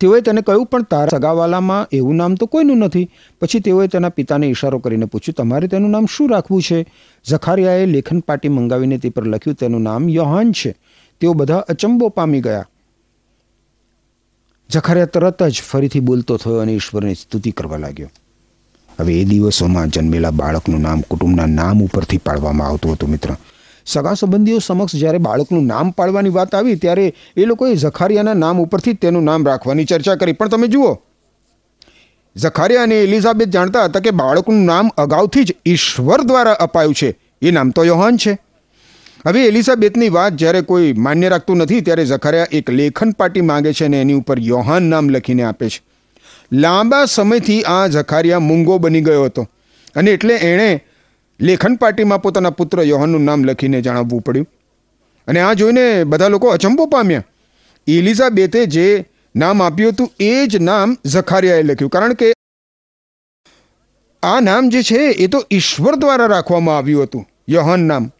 તેઓએ 0.00 0.20
તેને 0.20 0.40
કહ્યું, 0.40 0.66
પણ 0.66 0.82
તારા 0.82 1.06
સગાવાલામાં 1.06 1.88
એવું 1.92 2.16
નામ 2.16 2.34
તો 2.34 2.46
કોઈનું 2.46 2.78
નથી. 2.78 3.10
પછી 3.40 3.60
તેઓએ 3.60 3.86
તેના 3.86 4.08
પિતાને 4.08 4.46
ઇશારો 4.46 4.78
કરીને 4.78 5.04
પૂછ્યું, 5.04 5.34
તમારે 5.34 5.68
તેનું 5.68 5.90
નામ 5.90 6.06
શું 6.06 6.30
રાખવું 6.30 6.62
છે? 6.62 6.86
ઝખારિયાએ 7.30 7.86
લેખન 7.86 8.20
પાટી 8.20 8.48
મંગાવીને 8.48 8.98
તે 8.98 9.08
પર 9.08 9.26
લખ્યું, 9.26 9.56
તેનું 9.56 9.82
નામ 9.82 10.08
યોહાન 10.08 10.52
છે. 10.52 10.74
તેઓ 11.20 11.32
બધા 11.32 11.56
અચંબો 11.56 12.08
પામી 12.08 12.40
ગયા. 12.40 12.66
ઝખારિયા 14.70 15.06
તરત 15.06 15.42
જ 15.42 15.62
ફરીથી 15.70 16.00
બોલતો 16.00 16.36
થયો 16.36 16.58
અને 16.58 16.72
ઈશ્વરની 16.72 17.14
સ્તુતિ 17.14 17.50
કરવા 17.50 17.76
લાગ્યો. 17.76 18.10
હવે 19.00 19.20
એ 19.20 19.24
દિવસોમાં 19.24 19.88
જન્મેલા 19.88 20.30
બાળકનું 20.30 20.80
નામ 20.80 21.00
કુટુંબના 21.00 21.46
નામ 21.46 21.82
ઉપરથી 21.82 22.18
પાડવામાં 22.18 22.68
આવતું 22.68 22.92
હતું, 22.92 23.10
મિત્ર. 23.10 23.36
સગા 23.86 24.14
સંબંધીઓ 24.14 24.58
સમક્ષ 24.58 24.94
જ્યારે 24.94 25.18
બાળકનું 25.18 25.66
નામ 25.66 25.90
પાડવાની 25.90 26.28
વાત 26.28 26.54
આવી, 26.54 26.76
ત્યારે 26.76 27.14
એ 27.36 27.44
લોકોએ 27.44 27.74
ઝખારિયાના 27.74 28.34
નામ 28.34 28.60
ઉપરથી 28.60 28.92
તેનું 28.92 29.24
નામ 29.24 29.46
રાખવાની 29.46 29.84
ચર્ચા 29.84 30.14
કરી. 30.14 30.32
પણ 30.32 30.48
તમે 30.48 30.66
જુઓ, 30.66 31.02
ઝખારિયા 32.36 32.82
અને 32.82 33.00
એલિઝાબેથ 33.00 33.48
જાણતા 33.48 33.84
હતા 33.84 34.00
કે 34.00 34.10
બાળકનું 34.10 34.64
નામ 34.64 34.90
અગાઉથી 34.98 35.44
જ 35.44 35.54
ઈશ્વર 35.66 36.22
દ્વારા 36.22 36.52
અપાયું 36.52 36.94
છે. 36.94 37.16
એ 37.42 37.50
નામ 37.50 37.70
તો 37.70 37.84
યોહાન 37.84 38.16
છે. 38.16 38.38
હવે 39.26 39.44
એલિઝાબેથની 39.44 40.08
વાત 40.08 40.32
જ્યારે 40.32 40.60
કોઈ 40.60 40.92
માન્ય 40.92 41.28
રાખતું 41.28 41.56
નથી, 41.56 41.80
ત્યારે 41.80 42.06
ઝખારિયા 42.06 42.46
એક 42.52 42.70
લેખન 42.70 43.10
પાટી 43.10 43.40
માંગે 43.40 43.72
છે 43.72 43.84
અને 43.84 44.00
એની 44.00 44.14
ઉપર 44.14 44.38
યોહાન 44.38 44.82
નામ 44.82 45.08
લખીને 45.08 45.42
આપે 45.42 45.68
છે. 45.68 45.80
લાંબા 46.52 47.04
સમયથી 47.04 47.62
આ 47.62 47.88
ઝખારિયા 47.88 48.38
મૂંગો 48.38 48.78
બની 48.78 49.00
ગયો 49.00 49.24
હતો 49.24 49.48
અને 49.96 50.10
એટલે 50.10 50.34
એણે 50.34 50.85
લેખન 51.40 51.74
પાર્ટીમાં 51.74 52.22
પોતાના 52.22 52.50
પુત્ર 52.50 52.82
યોહાનનું 52.82 53.24
નામ 53.24 53.44
લખીને 53.44 53.82
જણાવવું 53.82 54.20
પડ્યું. 54.20 54.48
અને 55.28 55.40
આ 55.40 55.52
જોઈને 55.52 56.04
બધા 56.04 56.28
લોકો 56.28 56.48
અચંબો 56.48 56.86
પામ્યા. 56.86 57.24
એલિઝાબેથે 57.86 58.66
જે 58.66 59.06
નામ 59.36 59.62
આપ્યું 59.62 59.92
હતું 59.92 60.10
એ 60.20 60.46
જ 60.46 60.56
નામ 60.56 60.96
ઝખારિયાએ 61.06 61.62
લખ્યું. 61.62 61.90
કારણ 61.90 62.14
કે 62.14 62.32
આ 64.22 64.40
નામ 64.40 64.68
જે 64.68 64.82
છે 64.82 64.96
એ 64.96 65.26
તો 65.26 65.44
ઈશ્વર 65.50 65.94
દ્વારા 65.94 66.26
રાખવામાં 66.26 66.78
આવ્યું 66.78 67.02
હતું, 67.02 67.28
યોહાન 67.48 67.80
નામ. 67.80 68.10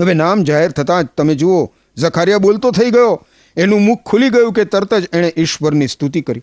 હવે 0.00 0.14
નામ 0.14 0.44
જાહેર 0.44 0.70
થતાં 0.70 1.04
જ 1.04 1.08
તમે 1.16 1.34
જુઓ, 1.34 1.72
ઝખારિયા 1.98 2.38
બોલતો 2.38 2.70
થઈ 2.70 2.90
ગયો. 2.90 3.26
એનું 3.56 3.82
મુખ 3.82 4.02
ખુલી 4.02 4.28
ગયું 4.28 4.52
કે 4.52 4.64
તરત 4.64 4.94
જ 4.94 5.08
એણે 5.12 5.32
ઈશ્વરની 5.36 5.88
સ્તુતિ 5.88 6.20
કરી. 6.20 6.42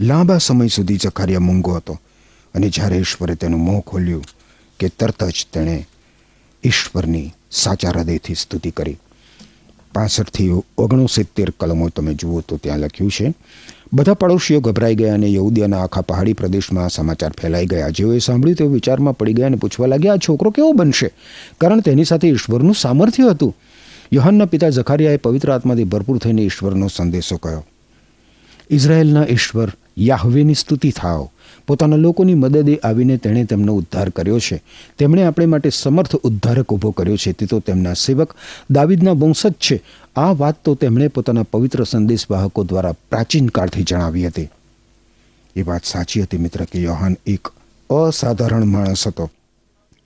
લાંબા 0.00 0.38
સમય 0.38 0.68
સુધી 0.68 0.96
ઝખારિયા 0.96 1.40
મૂંગો 1.40 1.72
હતો 1.72 1.94
અને 2.54 2.68
જ્યારે 2.68 2.96
ઈશ્વરે 2.96 3.34
તેનું 3.34 3.60
મોં 3.60 3.80
ખોલ્યું 3.80 4.24
કે 4.80 4.88
તરત 4.88 5.24
જ 5.26 5.46
તેણે 5.52 5.76
ઈશ્વરની 6.64 7.32
સાચા 7.50 7.90
હૃદયથી 7.90 8.34
સ્તુતિ 8.34 8.70
કરી. 8.70 8.98
પાસઠથી 9.94 10.50
ઓગણસિત્તેર 10.78 11.50
કલમો 11.60 11.88
તમે 11.88 12.14
જુઓ 12.14 12.40
તો 12.40 12.56
ત્યાં 12.56 12.78
લખ્યું 12.78 13.10
છે, 13.10 13.34
બધા 13.92 14.14
પડોશીઓ 14.14 14.60
ગભરાઈ 14.60 14.94
ગયા 14.94 15.14
અને 15.14 15.28
યહુદીયાના 15.32 15.82
આખા 15.82 16.00
પહાડી 16.00 16.32
પ્રદેશમાં 16.32 16.88
સમાચાર 16.88 17.32
ફેલાઈ 17.40 17.66
ગયા. 17.66 17.90
જેઓએ 17.90 18.18
સાંભળ્યું 18.18 18.56
તેઓ 18.56 18.68
વિચારમાં 18.68 19.16
પડી 19.18 19.32
ગયા 19.32 19.46
અને 19.46 19.56
પૂછવા 19.56 19.86
લાગ્યા, 19.86 20.14
આ 20.14 20.24
છોકરો 20.28 20.50
કેવો 20.50 20.72
બનશે? 20.72 21.08
કારણ 21.60 21.80
તેની 21.80 22.04
સાથે 22.04 22.28
ઈશ્વરનું 22.28 22.74
સામર્થ્ય 22.74 23.30
હતું. 23.30 23.54
યોહનના 24.12 24.46
પિતા 24.46 24.70
ઝખારિયાએ 24.70 25.16
પવિત્ર 25.16 25.52
આત્માથી 25.52 25.84
ભરપૂર 25.84 26.18
થઈને 26.18 26.42
ઈશ્વરનો 26.42 26.88
સંદેશો 26.88 27.36
કહ્યો, 27.36 27.64
ઇઝરાયેલના 28.70 29.26
ઈશ્વર 29.30 29.72
યાહવેની 29.98 30.54
સ્તુતિ 30.54 30.90
થાવ 30.90 31.22
પોતાના 31.66 31.96
લોકોની 31.96 32.34
મદદે 32.34 32.76
આવીને 32.76 33.16
તેણે 33.16 33.44
તેમનો 33.44 33.74
ઉદ્ધાર 33.74 34.08
કર્યો 34.08 34.38
છે. 34.38 34.62
તેમણે 34.98 35.24
આપણે 35.24 35.46
માટે 35.46 35.70
સમર્થ 35.70 36.14
ઉદ્ધારક 36.14 36.72
ઊભો 36.72 36.90
કર્યો 36.90 37.16
છે. 37.16 37.32
તે 37.32 37.46
તો 37.46 37.60
તેમના 37.60 37.92
સેવક 37.92 38.34
દાવિદના 38.70 39.12
વંશજ 39.12 39.52
છે. 39.52 39.82
આ 40.16 40.32
વાત 40.32 40.64
તો 40.64 40.74
તેમણે 40.74 41.08
પોતાના 41.08 41.42
પવિત્ર 41.42 41.84
સંદેશવાહકો 41.84 42.64
દ્વારા 42.64 42.92
પ્રાચીન 42.92 43.46
કાળથી 43.48 43.82
જણાવી 43.82 44.26
હતી. 44.26 44.48
એ 45.56 45.62
વાત 45.62 45.84
સાચી 45.84 46.22
હતી 46.22 46.38
મિત્ર 46.38 46.64
કે 46.64 46.82
યોહાન 46.82 47.16
એક 47.26 47.48
અસાધારણ 47.90 48.64
માણસ 48.64 49.06
હતો. 49.06 49.30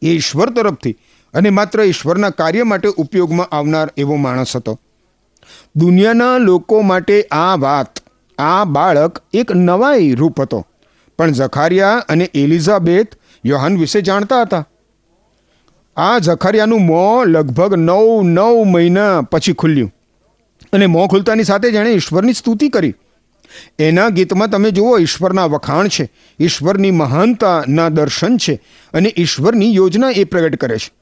એ 0.03 0.09
ઈશ્વર 0.09 0.51
તરફથી 0.51 0.97
અને 1.35 1.51
માત્ર 1.51 1.81
ઈશ્વરના 1.81 2.31
કાર્ય 2.31 2.63
માટે 2.63 2.89
ઉપયોગમાં 2.89 3.47
આવનાર 3.47 3.93
એવો 3.97 4.17
માણસ 4.17 4.57
હતો. 4.57 4.79
દુનિયાના 5.77 6.39
લોકો 6.39 6.81
માટે 6.81 7.23
આ 7.23 7.57
વાત, 7.57 7.99
આ 8.39 8.65
બાળક 8.65 9.23
એક 9.33 9.53
નવાઈ 9.53 10.15
રૂપ 10.15 10.41
હતો. 10.41 10.67
પણ 11.21 11.33
ઝખારિયા 11.33 12.05
અને 12.09 12.31
એલિઝાબેથ 12.35 13.07
યોહાન 13.45 13.79
વિશે 13.79 14.01
જાણતા 14.01 14.43
હતા. 14.43 14.69
આ 15.97 16.19
ઝખારિયાનું 16.19 16.81
મોં 16.81 17.27
લગભગ 17.27 17.75
નવ 17.75 18.23
નવ 18.23 18.65
મહિના 18.65 19.21
પછી 19.21 19.53
ખુલ્યું. 19.53 19.95
અને 20.73 20.87
મોં 20.87 21.09
ખુલતાની 21.09 21.45
સાથે 21.45 21.71
જેણે 21.71 21.91
ઈશ્વરની 21.91 22.33
સ્તુતિ 22.33 22.69
કરી. 22.69 22.95
એના 23.79 24.09
ગીતમાં 24.09 24.49
તમે 24.49 24.71
જુઓ, 24.71 24.99
ઈશ્વરના 24.99 25.45
વખાણ 25.45 25.89
છે, 25.89 26.11
ઈશ્વરની 26.41 26.91
મહાનતાના 26.91 27.89
દર્શન 27.89 28.37
છે 28.37 28.63
અને 28.93 29.15
ઈશ્વરની 29.17 29.75
યોજના 29.75 30.11
એ 30.11 30.25
પ્રગટ 30.25 30.57
કરે 30.57 30.79
છે. 30.79 30.93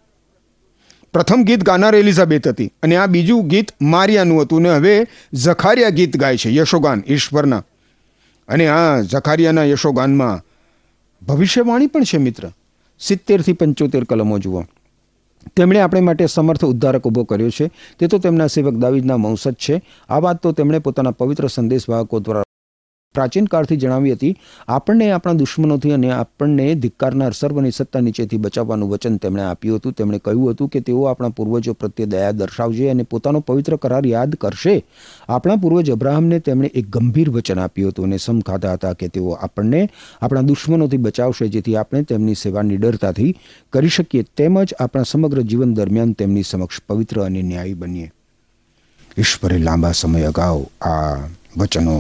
પ્રથમ 1.13 1.43
ગીત 1.43 1.65
ગાનાર 1.65 1.95
એલિઝાબેથ 1.95 2.49
હતી 2.49 2.73
અને 2.83 2.97
આ 2.97 3.07
બીજું 3.07 3.49
ગીત 3.49 3.73
મારિયાનું 3.83 4.43
હતું 4.43 4.63
ને 4.63 4.71
હવે 4.71 5.07
ઝખારિયા 5.35 5.89
ગીત 5.89 6.17
ગાય 6.17 6.37
છે, 6.37 6.55
યશોગાન, 6.55 7.05
ઈશ્વરના. 7.07 7.65
અને 8.49 8.69
આ 8.69 9.03
ઝખારિયાના 9.03 9.65
યશોગાનમાં 9.65 10.43
ભવિષ્યવાણી 11.27 11.87
પણ 11.87 12.05
છે 12.05 12.19
મિત્ર. 12.19 12.51
સિત્તેરથી 13.01 13.53
પંચોતેર 13.53 14.05
કલમો 14.05 14.39
જુઓ. 14.39 14.65
તેમણે 15.57 15.81
આપણે 15.81 16.01
માટે 16.01 16.27
સમર્થ 16.27 16.65
ઉદ્ધારક 16.65 17.07
ઊભો 17.07 17.25
કર્યો 17.25 17.51
છે. 17.51 17.71
તે 17.99 18.07
તો 18.07 18.19
તેમના 18.19 18.47
સેવક 18.47 18.75
દાવીદના 18.75 19.15
વંશજ 19.15 19.55
છે. 19.55 19.83
આ 20.09 20.19
વાત 20.19 20.43
તો 20.43 20.53
તેમણે 20.53 20.79
પોતાના 20.79 21.11
પવિત્ર 21.11 21.47
સંદેશવાહકો 21.47 22.21
દ્વારા 22.21 22.48
પ્રાચીન 23.19 23.51
કાળથી 23.53 23.81
જણાવી 23.85 24.15
હતી, 24.17 24.33
આપણને 24.69 25.11
આપણા 25.13 25.39
દુશ્મનોથી 25.43 25.93
અને 25.99 26.11
આપણને 26.17 26.69
ધિક્કારનાર 26.83 27.39
સર્વની 27.41 27.73
સત્તા 27.73 28.03
નીચેથી 28.07 28.43
બચાવવાનું 28.45 28.91
વચન 28.91 29.17
તેમણે 29.19 29.45
આપ્યું 29.45 29.79
હતું. 29.79 29.97
તેમણે 30.01 30.19
કહ્યું 30.25 30.51
હતું 30.53 30.69
કે 30.69 30.81
તેઓ 30.81 31.05
આપણા 31.11 31.35
પૂર્વજો 31.39 31.75
પ્રત્યે 31.75 32.09
દયા 32.15 32.33
દર્શાવશે 32.33 32.91
અને 32.91 33.05
પોતાનો 33.13 33.41
પવિત્ર 33.41 33.77
કરાર 33.77 34.05
યાદ 34.07 34.35
કરશે. 34.43 34.77
આપણા 35.29 35.57
પૂર્વજ 35.57 35.91
અબ્રાહમને 35.91 36.39
તેમણે 36.41 36.71
એક 36.75 36.91
ગંભીર 36.91 37.31
વચન 37.31 37.59
આપ્યું 37.59 37.91
હતું 37.91 38.09
અને 38.09 38.19
સમ 38.19 38.41
ખાતા 38.49 38.75
હતા 38.79 38.95
કે 39.01 39.09
તેઓ 39.09 39.33
આપણને 39.33 39.81
આપણા 40.23 40.43
દુશ્મનોથી 40.43 41.03
બચાવશે, 41.07 41.49
જેથી 41.49 41.77
આપણે 41.77 42.03
તેમની 42.03 42.35
સેવા 42.35 42.63
નિડરતાથી 42.63 43.33
કરી 43.73 43.89
શકીએ. 43.89 44.25
તેમજ 44.37 44.75
આપણા 44.81 45.11
સમગ્ર 45.13 45.43
જીવન 45.43 45.75
દરમિયાન 45.75 46.13
તેમની 46.13 46.43
સમક્ષ 46.43 46.87
પવિત્ર 46.89 47.21
અને 47.23 47.43
ન્યાયી 47.43 47.75
બનીએ. 47.75 48.13
ઈશ્વરે 49.19 49.59
લાંબા 49.59 49.93
સમય 49.93 50.31
અગાઉ 50.31 50.67
આ 50.83 51.17
વચનો 51.57 51.97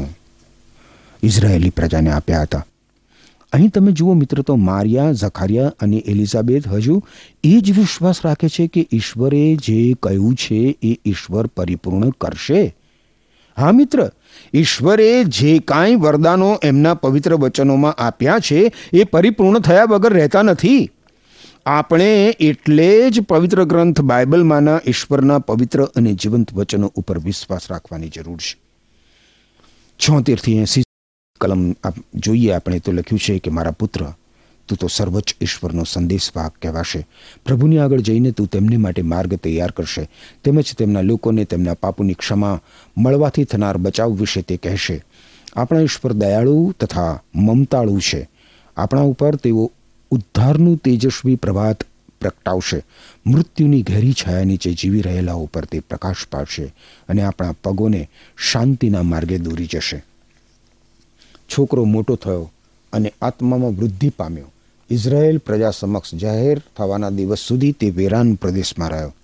ઇઝરાયેલી 1.22 1.70
પ્રજાને 1.70 2.10
આપ્યા 2.10 2.42
હતા. 2.42 2.66
અહીં 3.52 3.70
તમે 3.70 3.92
જુઓ 3.92 4.14
મિત્ર, 4.14 4.42
તો 4.42 4.56
મારિયા 4.56 5.12
ઝખારિયા 5.12 5.72
અને 5.80 5.96
એલિઝાબેથ 5.96 6.68
હજુ 6.68 7.02
એ 7.44 7.60
જ 7.60 7.78
વિશ્વાસ 7.78 8.20
રાખે 8.24 8.48
છે 8.48 8.66
કે 8.66 8.88
ઈશ્વરે 8.92 9.56
જે 9.56 9.94
કહ્યું 9.94 10.34
છે 10.34 10.78
એ 10.82 10.98
ઈશ્વર 11.04 11.46
પરિપૂર્ણ 11.46 12.10
કરશે. 12.10 12.76
હા 13.58 13.72
મિત્ર, 13.72 14.10
ઈશ્વરે 14.54 15.24
જે 15.24 15.58
કાંઈ 15.58 15.94
વરદાનો 15.94 16.58
એમના 16.62 16.94
પવિત્ર 16.94 17.34
વચનોમાં 17.34 17.92
આપ્યા 17.92 18.38
છે 18.38 18.72
એ 18.92 19.04
પરિપૂર્ણ 19.04 19.58
થયા 19.58 19.84
વગર 19.84 20.12
રહેતા 20.12 20.42
નથી. 20.42 20.90
આપણે 21.66 22.36
એટલે 22.40 23.10
જ 23.10 23.20
પવિત્ર 23.20 23.64
ગ્રંથ 23.64 24.00
બાઇબલમાંના 24.00 24.80
ઈશ્વરના 24.86 25.38
પવિત્ર 25.38 25.84
અને 25.84 26.14
જીવંત 26.14 26.54
વચનો 26.54 26.92
ઉપર 26.94 27.18
વિશ્વાસ 27.18 27.60
રાખવાની 27.70 28.08
જરૂર 28.08 28.36
છે. 28.36 28.60
છોતેરથી 29.98 30.56
એંસી 30.56 30.82
કલમ 31.40 31.72
જોઈએ, 32.14 32.50
આપણે 32.52 32.78
તો 32.78 32.92
લખ્યું 32.92 33.18
છે 33.18 33.38
કે 33.38 33.50
મારા 33.50 33.70
પુત્ર, 33.70 34.04
તું 34.68 34.78
તો 34.78 34.86
સર્વોચ્ચ 34.86 35.34
ઈશ્વરનો 35.40 35.84
સંદેશવાહક 35.84 36.54
કહેવાશે. 36.62 37.06
પ્રભુની 37.46 37.78
આગળ 37.78 38.00
જઈને 38.00 38.30
તું 38.30 38.46
તેમને 38.46 38.76
માટે 38.76 39.02
માર્ગ 39.02 39.34
તૈયાર 39.34 39.70
કરશે. 39.70 40.08
તેમજ 40.44 40.74
તેમના 40.74 41.00
લોકોને 41.00 41.44
તેમના 41.44 41.74
પાપોની 41.74 42.14
ક્ષમા 42.14 42.60
મળવાથી 42.96 43.44
થનાર 43.44 43.76
બચાવ 43.76 44.12
વિશે 44.12 44.42
તે 44.42 44.56
કહેશે. 44.56 45.04
આપણા 45.56 45.80
ઈશ્વર 45.80 46.12
દયાળુ 46.12 46.74
તથા 46.80 47.22
મમતાળુ 47.34 47.98
છે. 47.98 48.28
આપણા 48.76 49.00
ઉપર 49.00 49.36
તેઓ 49.36 49.72
ઉદ્ધારનું 50.10 50.76
તેજસ્વી 50.76 51.36
પ્રભાત 51.36 51.84
પ્રગટાવશે. 52.20 52.82
મૃત્યુની 53.26 53.82
ઘેરી 53.82 54.12
છાયા 54.12 54.44
નીચે 54.44 54.72
જીવી 54.72 55.00
રહેલા 55.00 55.32
ઉપર 55.32 55.64
તે 55.64 55.80
પ્રકાશ 55.80 56.16
પાડશે 56.32 56.74
અને 57.08 57.22
આપણા 57.22 57.54
પગોને 57.64 58.10
શાંતિના 58.50 59.02
માર્ગે 59.02 59.38
દોરી 59.38 59.66
જશે. 59.66 60.04
છોકરો 61.48 61.84
મોટો 61.84 62.16
થયો 62.16 62.52
અને 62.92 63.12
આત્મામાં 63.22 63.70
વૃદ્ધિ 63.70 64.08
પામ્યો. 64.08 64.44
ઇઝરાયેલ 64.90 65.38
પ્રજા 65.38 65.70
સમક્ષ 65.70 66.14
જાહેર 66.14 66.62
થવાના 66.76 67.10
દિવસ 67.10 67.38
સુધી 67.38 67.72
તે 67.72 67.90
વેરાન 67.90 68.34
પ્રદેશમાં 68.34 68.88
રહ્યો. 68.88 69.14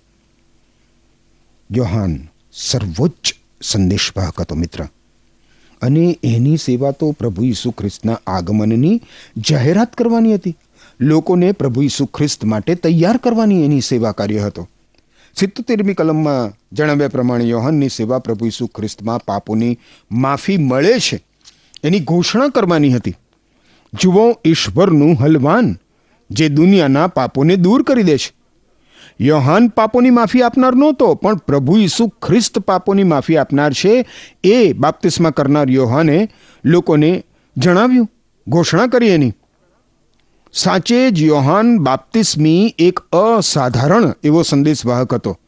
યોહાન, 1.71 2.27
સર્વોચ્ચ 2.53 3.35
સંદેશવાહક 3.61 4.41
હતો 4.41 4.55
મિત્ર. 4.55 4.87
અને 5.81 6.19
એની 6.23 6.57
સેવા 6.57 6.91
તો 6.91 7.11
પ્રભુ 7.11 7.43
ઈસુ 7.43 7.71
ખ્રિસ્તના 7.71 8.19
આગમનની 8.27 9.01
જાહેરાત 9.49 9.93
કરવાની 9.93 10.33
હતી. 10.33 10.57
લોકોને 10.99 11.51
પ્રભુ 11.51 11.81
ઈસુ 11.81 12.05
ખ્રિસ્ત 12.05 12.45
માટે 12.45 12.75
તૈયાર 12.75 13.17
કરવાની 13.17 13.65
એની 13.65 13.81
સેવા 13.81 14.11
કાર્ય 14.11 14.39
હતો. 14.39 14.67
સિત્તોતેરમી 15.35 15.93
કલમમાં 15.93 16.53
જણાવ્યા 16.75 17.07
પ્રમાણે 17.07 17.43
યોહાનની 17.43 17.89
સેવા 17.89 18.19
પ્રભુ 18.19 18.45
ઈસુ 18.45 18.67
ખ્રિસ્તમાં 18.67 19.19
પાપોની 19.19 19.79
માફી 20.11 20.57
મળે 20.57 20.99
છે. 20.99 21.23
એની 21.85 21.99
ઘોષણા 21.99 22.47
કરવાની 22.47 22.91
હતી. 22.91 23.15
જુઓ 23.93 24.33
ઈશ્વરનું 24.45 25.15
હલવાન, 25.15 25.77
જે 26.29 26.49
દુનિયાના 26.49 27.07
પાપોને 27.07 27.55
દૂર 27.55 27.83
કરી 27.83 28.03
દે 28.03 28.17
છે. 28.17 28.33
યોહાન 29.19 29.67
પાપોની 29.67 30.09
માફી 30.09 30.41
આપનાર 30.41 30.75
નહોતો, 30.75 31.15
પણ 31.15 31.35
પ્રભુ 31.35 31.77
ઈસુ 31.77 32.07
ખ્રિસ્ત 32.07 32.59
પાપોની 32.59 33.03
માફી 33.03 33.37
આપનાર 33.37 33.73
છે, 33.73 34.05
એ 34.43 34.73
બાપ્તિસ્મા 34.73 35.29
કરનાર 35.29 35.69
યોહાને 35.69 36.29
લોકોને 36.65 37.23
જણાવ્યું, 37.57 38.09
ઘોષણા 38.47 38.87
કરી 38.87 39.07
એની. 39.07 39.33
સાચે 40.53 41.11
જ 41.11 41.23
યોહાન 41.23 41.79
બાપ્તિસ્મી 41.79 42.75
એક 42.79 42.99
અસાધારણ 42.99 44.13
એવો 44.23 44.41
સંદેશવાહક 44.41 45.13
હતો. 45.13 45.39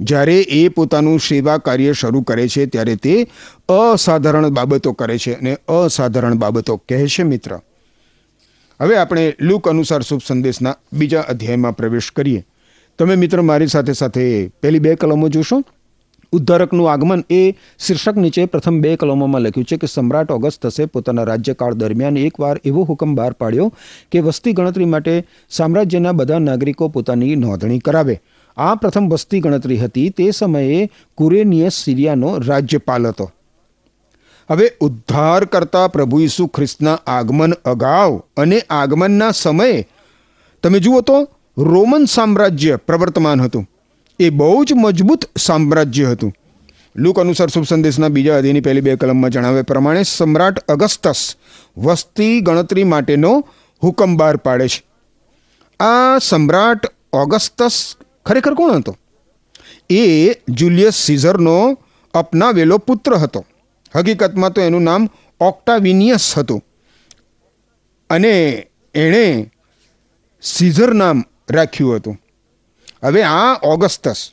જ્યારે 0.00 0.40
એ 0.40 0.68
પોતાનું 0.68 1.18
સેવા 1.18 1.58
કાર્ય 1.58 1.92
શરૂ 1.92 2.22
કરે 2.22 2.48
છે, 2.48 2.66
ત્યારે 2.66 2.96
તે 2.96 3.26
અસાધારણ 3.68 4.48
બાબતો 4.48 4.92
કરે 4.92 5.18
છે 5.18 5.34
અને 5.34 5.56
અસાધારણ 5.68 6.34
બાબતો 6.34 6.76
કહે 6.76 7.06
છે, 7.06 7.22
મિત્ર. 7.22 7.60
હવે 8.80 8.96
આપણે 8.96 9.34
લુક 9.40 9.68
અનુસાર 9.68 10.02
શુભ 10.02 10.20
સંદેશના 10.26 10.76
બીજા 10.92 11.20
અધ્યાયમાં 11.20 11.76
પ્રવેશ 11.76 12.10
કરીએ. 12.16 12.44
તમે 12.98 13.16
મિત્ર 13.16 13.42
મારી 13.42 13.66
સાથે 13.66 13.92
સાથે 13.92 14.48
પહેલી 14.62 14.78
બે 14.78 14.94
કલમો 14.94 15.28
જોશો. 15.28 15.64
ઉદ્ધારકનું 16.32 16.92
આગમન 16.92 17.24
એ 17.30 17.54
શીર્ષક 17.78 18.16
નીચે 18.16 18.46
પ્રથમ 18.46 18.80
બે 18.80 18.96
કલમોમાં 18.96 19.42
લખ્યું 19.42 19.64
છે 19.64 19.76
કે 19.76 19.86
સમ્રાટ 19.86 20.30
ઓગસ્ટસે 20.30 20.86
પોતાના 20.86 21.22
રાજ્યકાળ 21.22 21.74
દરમિયાન 21.74 22.16
એકવાર 22.16 22.60
એવો 22.64 22.82
હુકમ 22.82 23.14
બહાર 23.14 23.32
પાડ્યો 23.32 23.72
કે 24.12 24.20
વસ્તી 24.20 24.52
ગણતરી 24.52 24.84
માટે 24.84 25.26
સામ્રાજ્યના 25.50 26.12
બધા 26.12 26.38
નાગરિકો 26.38 26.88
પોતાની 26.88 27.36
નોંધણી 27.36 27.78
કરાવે. 27.78 28.20
આ 28.56 28.74
પ્રથમ 28.74 29.08
વસ્તી 29.08 29.40
ગણતરી 29.40 29.78
હતી 29.78 30.10
તે 30.10 30.30
સમયે 30.30 30.90
કુરેનિયસ 31.14 31.72
સિરિયાનો 31.72 32.38
રાજ્યપાલ 32.38 33.08
હતો. 33.08 33.32
હવે 34.50 34.72
ઉદ્ધાર 34.80 35.44
કરતા 35.44 35.88
પ્રભુ 35.88 36.20
ઈસુ 36.20 36.46
ખ્રિસ્તના 36.46 36.98
આગમન 37.06 37.52
અગાઉ 37.52 38.22
અને 38.36 38.60
આગમનના 38.70 39.30
સમયે, 39.30 39.88
તમે 40.62 40.78
જુઓ 40.78 41.00
તો, 41.00 41.28
રોમન 41.58 42.04
સામ્રાજ્ય 42.04 42.76
પ્રવર્તમાન 42.76 43.40
હતું. 43.40 43.70
એ 44.18 44.30
બહુ 44.30 44.64
જ 44.64 44.72
મજબૂત 44.72 45.24
સામ્રાજ્ય 45.38 46.04
હતું. 46.04 46.32
લુક 46.96 47.18
અનુસાર 47.18 47.48
શુભ 47.48 47.64
સંદેશના 47.64 48.08
બીજા 48.08 48.36
અધ્યાયની 48.36 48.60
પહેલી 48.60 48.80
બે 48.80 48.96
કલમમાં 48.96 49.30
જણાવ્યા 49.30 49.62
પ્રમાણે 49.62 50.02
સમ્રાટ 50.02 50.58
અગસ્તસ 50.58 51.36
વસ્તી 51.76 52.40
ગણતરી 52.40 52.84
માટેનો 52.84 53.48
હુકમ 53.82 54.16
બહાર 54.16 54.36
પાડે 54.36 54.68
છે. 54.68 54.82
આ 55.80 56.18
સમ્રાટ 56.18 56.86
ઓગસ્તસ 57.12 57.96
ખરેખર 58.26 58.54
કોણ 58.54 58.72
હતો? 58.72 58.96
એ 59.90 60.02
જુલિયસ 60.48 60.94
સીઝરનો 60.94 61.56
અપનાવેલો 62.14 62.78
પુત્ર 62.78 63.14
હતો. 63.14 63.44
હકીકતમાં 63.96 64.52
તો 64.52 64.60
એનું 64.60 64.82
નામ 64.82 65.08
ઓક્ટાવિનિયસ 65.40 66.38
હતું. 66.38 66.64
અને 68.10 68.32
એણે 68.94 69.50
સીઝર 70.42 70.92
નામ 70.92 71.24
રાખ્યું 71.50 71.96
હતું. 71.96 72.16
હવે 73.04 73.22
આ 73.22 73.52
ઓગસ્ટસ 73.62 74.30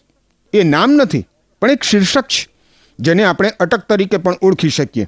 એ 0.53 0.63
નામ 0.63 0.91
નથી, 0.91 1.25
પણ 1.61 1.71
એક 1.71 1.83
શીર્ષક 1.83 2.25
છે, 2.27 2.47
જેને 2.99 3.23
આપણે 3.23 3.49
અટક 3.59 3.87
તરીકે 3.89 4.17
પણ 4.17 4.35
ઓળખી 4.41 4.69
શકીએ. 4.69 5.07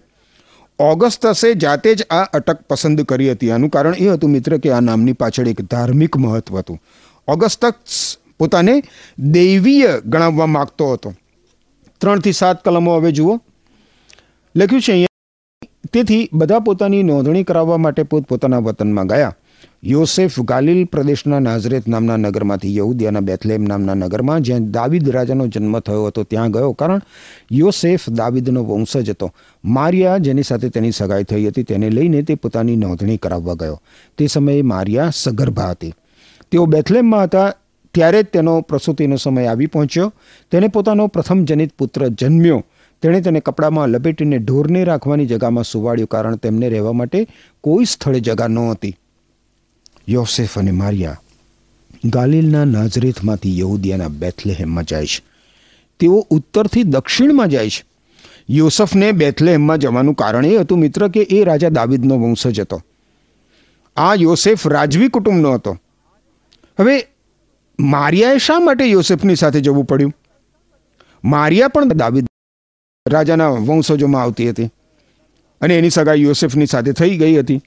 ઓગસ્ટસે 0.80 1.54
જાતે 1.54 1.96
જ 1.96 2.04
આ 2.04 2.24
અટક 2.34 2.62
પસંદ 2.62 3.02
કરી 3.02 3.32
હતી. 3.32 3.52
આનું 3.52 3.70
કારણ 3.70 3.96
એ 3.96 4.10
હતું 4.10 4.30
મિત્ર 4.30 4.58
કે 4.58 4.72
આ 4.72 4.80
નામની 4.80 5.14
પાછળ 5.14 5.48
એક 5.48 5.62
ધાર્મિક 5.62 6.18
મહત્વ 6.18 6.60
હતું. 6.60 6.80
ઓગસ્ટસ 7.28 8.18
પોતાને 8.40 8.84
દૈવીય 9.20 10.02
ગણાવવા 10.06 10.46
માગતો 10.46 10.94
હતો. 10.94 11.14
ત્રણથી 12.02 12.32
સાત 12.32 12.64
કલમો 12.66 12.98
હવે 12.98 13.12
જુઓ. 13.12 13.40
લખ્યું 14.56 14.82
છે 14.82 14.92
અહીંયા, 14.92 15.08
તેથી 15.94 16.30
બધા 16.34 16.60
પોતાની 16.60 17.04
નોંધણી 17.04 17.44
કરાવવા 17.44 17.78
માટે 17.78 18.04
પોતપોતાના 18.04 18.58
વતનમાં 18.58 19.08
ગયા. 19.08 19.36
યોસેફ 19.84 20.40
ગાલિલ 20.40 20.86
પ્રદેશના 20.86 21.40
નાઝરેત 21.40 21.88
નામના 21.88 22.18
નગરમાંથી, 22.18 22.78
યહુદિયાના 22.78 23.20
બેથલેમ 23.20 23.64
નામના 23.64 23.94
નગરમાં, 23.94 24.42
જ્યાં 24.42 24.72
દાવિદ 24.72 25.10
રાજાનો 25.10 25.48
જન્મ 25.48 25.80
થયો 25.80 26.06
હતો, 26.06 26.24
ત્યાં 26.24 26.52
ગયો. 26.52 26.74
કારણ 26.74 27.02
યોસેફ 27.52 28.10
દાવિદનો 28.10 28.64
વંશજ 28.64 29.10
હતો. 29.10 29.34
મારિયા 29.66 30.18
જેની 30.18 30.44
સાથે 30.44 30.70
તેની 30.70 30.92
સગાઈ 30.92 31.24
થઈ 31.24 31.48
હતી, 31.48 31.64
તેને 31.64 31.90
લઈને 31.90 32.22
તે 32.22 32.36
પોતાની 32.36 32.76
નોંધણી 32.76 33.18
કરાવવા 33.18 33.54
ગયો. 33.54 33.82
તે 34.18 34.28
સમયે 34.28 34.62
મારિયા 34.62 35.12
સગર્ભા 35.14 35.70
હતી. 35.70 35.94
તેઓ 36.52 36.66
બેથલેમમાં 36.66 37.24
હતા. 37.24 37.54
ત્યારે 37.96 38.24
જ 38.24 38.26
તેનો 38.26 38.62
પ્રસૂતિનો 38.62 39.16
સમય 39.16 39.48
આવી 39.48 39.66
પહોંચ્યો. 39.66 40.14
તેને 40.52 40.68
પોતાનો 40.68 41.08
પ્રથમ 41.08 41.44
જનિત 41.44 41.74
પુત્ર 41.74 42.08
જન્મ્યો. 42.08 42.66
તેણે 43.02 43.22
તેને 43.22 43.40
કપડામાં 43.40 43.90
લપેટીને 43.90 44.38
ઢોરને 44.38 44.84
રાખવાની 44.84 45.26
જગામાં 45.26 45.64
સુવાડ્યું 45.64 46.08
કારણ 46.08 46.36
તેમને 46.36 46.70
રહેવા 46.70 46.92
માટે 46.92 47.28
કોઈ 47.62 47.86
સ્થળે 47.86 48.20
જગા 48.20 48.48
નહોતી 48.48 48.96
યોસેફ 50.10 50.60
અને 50.60 50.72
મારિયા 50.72 51.22
ગાલિલના 52.06 52.66
નાઝરેથમાંથી 52.66 53.60
યહૂદિયાના 53.60 54.08
બેથલેહેમમાં 54.08 54.84
જાય 54.84 55.06
છે. 55.06 55.24
તેઓ 56.00 56.28
ઉત્તરથી 56.30 56.84
દક્ષિણમાં 56.84 57.50
જાય 57.50 57.70
છે. 57.70 57.84
યોસફને 58.50 59.12
બેથલેહેમમાં 59.12 59.78
જવાનું 59.78 60.14
કારણ 60.14 60.46
એ 60.46 60.58
હતું 60.58 60.80
મિત્ર 60.80 61.08
કે 61.08 61.20
એ 61.20 61.44
રાજા 61.44 61.70
દાવિદનો 61.70 62.18
વંશજ 62.18 62.60
હતો. 62.60 62.82
આ 63.98 64.14
યોસેફ 64.14 64.68
રાજવી 64.68 65.08
કુટુંબનો 65.08 65.54
હતો. 65.54 65.78
હવે 66.80 67.08
મારિયાએ 67.80 68.38
શા 68.38 68.60
માટે 68.60 68.86
યોસેફની 68.86 69.36
સાથે 69.36 69.62
જવું 69.62 69.86
પડ્યું? 69.86 70.14
મારિયા 71.24 71.68
પણ 71.68 71.88
દાવીદ 71.88 72.26
રાજાના 73.12 73.50
વંશજોમાં 73.50 74.22
આવતી 74.22 74.50
હતી 74.50 74.70
અને 75.62 75.78
એની 75.78 75.90
સગાઈ 75.90 76.22
યોસેફની 76.22 76.66
સાથે 76.66 76.92
થઈ 76.92 77.18
ગઈ 77.18 77.40
હતી. 77.40 77.62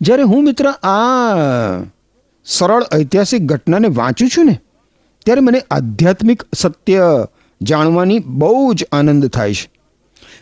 જ્યારે 0.00 0.22
હું 0.22 0.44
મિત્ર 0.44 0.70
આ 0.70 1.84
સરળ 2.44 2.82
ઐતિહાસિક 2.94 3.42
ઘટનાને 3.42 3.88
વાંચું 3.88 4.28
છું 4.28 4.46
ને, 4.46 4.58
ત્યારે 5.24 5.40
મને 5.40 5.62
આધ્યાત્મિક 5.70 6.42
સત્ય 6.54 7.26
જાણવાની 7.62 8.18
બહુ 8.18 8.74
જ 8.74 8.84
આનંદ 8.92 9.26
થાય 9.26 9.54
છે. 9.54 9.70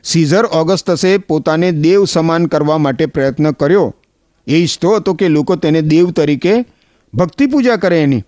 સીઝર 0.05 0.45
ઓગસ્ટસે 0.45 1.19
પોતાને 1.19 1.73
દેવ 1.73 2.05
સમાન 2.05 2.47
કરવા 2.47 2.79
માટે 2.79 3.07
પ્રયત્ન 3.07 3.51
કર્યો. 3.51 3.95
એ 4.47 4.55
ઈચ્છતો 4.55 4.97
હતો 4.97 5.15
કે 5.15 5.29
લોકો 5.29 5.57
તેને 5.57 5.83
દેવ 5.83 6.11
તરીકે 6.11 6.65
ભક્તિ 7.15 7.47
પૂજા 7.47 7.77
કરે 7.77 8.03
એની. 8.03 8.23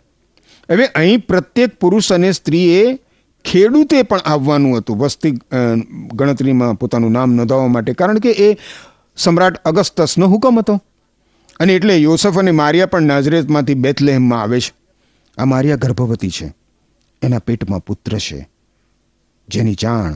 હવે 0.71 0.87
અહીં 0.87 1.27
પ્રત્યેક 1.27 1.79
પુરુષ 1.79 2.13
અને 2.13 2.33
સ્ત્રીએ 2.33 2.99
ખેડૂતે 3.45 4.03
પણ 4.03 4.19
આવવાનું 4.19 4.77
હતું. 4.77 4.99
વસ્તી 4.99 5.31
ગણતરીમાં 6.13 6.75
પોતાનું 6.75 7.13
નામ 7.13 7.33
નોંધાવવા 7.33 7.67
માટે. 7.67 7.93
કારણ 7.93 8.19
કે 8.19 8.31
એ 8.31 8.57
સમ્રાટ 9.17 9.57
અગસ્તસનો 9.57 10.27
હુકમ 10.27 10.59
હતો. 10.59 10.83
અને 11.61 11.75
એટલે 11.75 11.97
યોસફ 11.97 12.39
અને 12.39 12.51
મારિયા 12.51 12.87
પણ 12.87 13.03
નાઝરેતમાંથી 13.03 13.75
બેથલેહમમાં 13.75 14.43
આવે 14.43 14.61
છે. 14.61 14.73
આ 15.39 15.45
મારિયા 15.45 15.77
ગર્ભવતી 15.77 16.31
છે. 16.31 16.55
એના 17.23 17.39
પેટમાં 17.39 17.81
પુત્ર 17.81 18.19
છે. 18.19 18.49
જેની 19.49 19.75
જાણ 19.75 20.15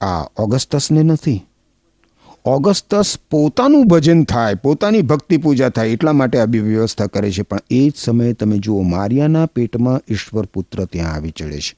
આ 0.00 0.22
ઓગસ્ટસને 0.36 1.02
નથી. 1.02 1.46
ઓગસ્ટસ 2.46 3.18
પોતાનું 3.30 3.86
ભજન 3.86 4.24
થાય, 4.24 4.54
પોતાની 4.54 5.02
ભક્તિ 5.02 5.36
પૂજા 5.36 5.68
થાય, 5.68 5.88
એટલા 5.88 6.12
માટે 6.12 6.38
આ 6.38 6.44
બી 6.44 6.58
વ્યવસ્થા 6.58 7.06
કરે 7.06 7.32
છે. 7.32 7.42
પણ 7.42 7.58
એ 7.70 7.88
જ 7.88 7.92
સમયે 7.96 8.32
તમે 8.32 8.58
જુઓ, 8.58 8.82
મારિયાના 8.82 9.46
પેટમાં 9.46 10.00
ઈશ્વર 10.08 10.44
પુત્ર 10.44 10.84
ત્યાં 10.84 11.14
આવી 11.14 11.30
ચડે 11.30 11.58
છે. 11.58 11.76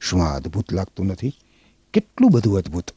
શું 0.00 0.24
આ 0.24 0.36
અદ્ભુત 0.36 0.72
લાગતું 0.72 1.06
નથી? 1.06 1.32
કેટલું 1.92 2.30
બધું 2.30 2.56
અદ્ભુત. 2.56 2.90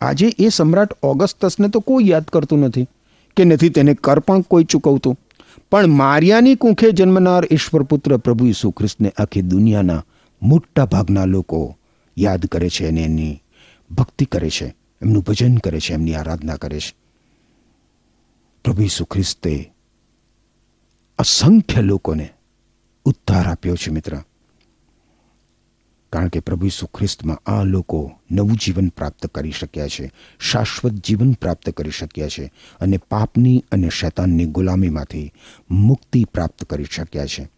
આજે 0.00 0.32
એ 0.38 0.48
સમ્રાટ 0.48 0.92
ઓગસ્ટસને 1.02 1.68
તો 1.68 1.80
કોઈ 1.80 2.08
યાદ 2.08 2.24
કરતું 2.24 2.58
નથી 2.58 2.88
કે 3.36 3.44
નથી 3.44 3.68
તેને 3.68 3.94
કર 3.94 4.18
પણ 4.18 4.40
કોઈ 4.40 4.64
ચૂકવતું. 4.64 5.18
પણ 5.70 5.86
મારિયાની 5.86 6.54
કુંખે 6.54 6.90
જન્મનાર 6.90 7.44
ઈશ્વર 7.50 7.82
પુત્ર 7.82 8.16
પ્રભુ 8.16 8.46
ઈસુ 8.46 8.70
ખ્રિસ્તને 8.70 9.12
આખી 9.16 9.42
દુનિયાના 9.42 10.04
મોટા 10.42 10.84
ભાગના 10.84 11.24
લોકો 11.24 11.76
યાદ 12.18 12.46
કરે 12.46 12.68
છે 12.68 12.88
અને 12.88 13.02
એની 13.02 13.42
ભક્તિ 13.90 14.24
કરે 14.24 14.50
છે. 14.50 14.79
એમનું 15.02 15.22
ભજન 15.22 15.56
કરે 15.56 15.80
છે, 15.80 15.94
એમની 15.94 16.14
આરાધના 16.14 16.56
કરે 16.56 16.80
છે. 16.80 16.94
પ્રભુ 18.64 18.82
ઈસુ 18.82 19.04
ખ્રિસ્તે 19.04 19.72
અસંખ્ય 21.18 21.82
લોકોને 21.82 22.30
ઉદ્ધાર 23.04 23.46
આપ્યો 23.46 23.76
છે, 23.76 23.90
મિત્ર. 23.90 24.18
કારણ 26.12 26.28
કે 26.28 26.40
પ્રભુ 26.40 26.66
ઈસુ 26.66 26.86
ખ્રિસ્તમાં 26.86 27.50
આ 27.50 27.64
લોકો 27.64 28.12
નવું 28.30 28.56
જીવન 28.56 28.88
પ્રાપ્ત 28.88 29.26
કરી 29.26 29.50
શક્યા 29.50 29.88
છે, 29.88 30.12
શાશ્વત 30.40 30.92
જીવન 30.92 31.32
પ્રાપ્ત 31.32 31.70
કરી 31.70 31.90
શક્યા 31.90 32.28
છે 32.28 32.52
અને 32.80 32.96
પાપની 32.96 33.64
અને 33.72 33.88
શૈતાનની 33.88 34.46
ગુલામીમાંથી 34.46 35.32
મુક્તિ 35.70 36.24
પ્રાપ્ત 36.24 36.64
કરી 36.64 36.84
શક્યા 36.84 37.26
છે. 37.26 37.48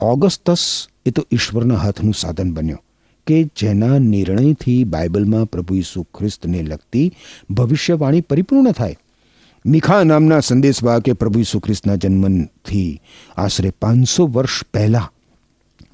ઓગસ્ટસ 0.00 0.88
એ 1.06 1.10
તો 1.10 1.26
ઈશ્વરના 1.32 1.76
હાથનું 1.76 2.14
સાધન 2.14 2.52
બન્યો. 2.52 2.82
કે 3.26 3.38
જેના 3.56 3.98
નિર્ણયથી 3.98 4.84
બાઇબલમાં 4.84 5.46
પ્રભુ 5.46 5.74
ઈસુ 5.74 6.02
ખ્રિસ્તને 6.14 6.62
લગતી 6.62 7.08
ભવિષ્યવાણી 7.50 8.20
પરિપૂર્ણ 8.20 8.72
થાય. 8.72 8.96
મિખા 9.64 10.02
નામના 10.04 10.40
સંદેશવાહકે 10.40 11.12
પ્રભુ 11.12 11.38
ઈસુ 11.40 11.60
ખ્રિસ્તના 11.60 11.96
જન્મથી 11.96 13.00
આશરે 13.36 13.72
પાંચસો 13.82 14.26
વર્ષ 14.26 14.64
પહેલાં 14.74 15.10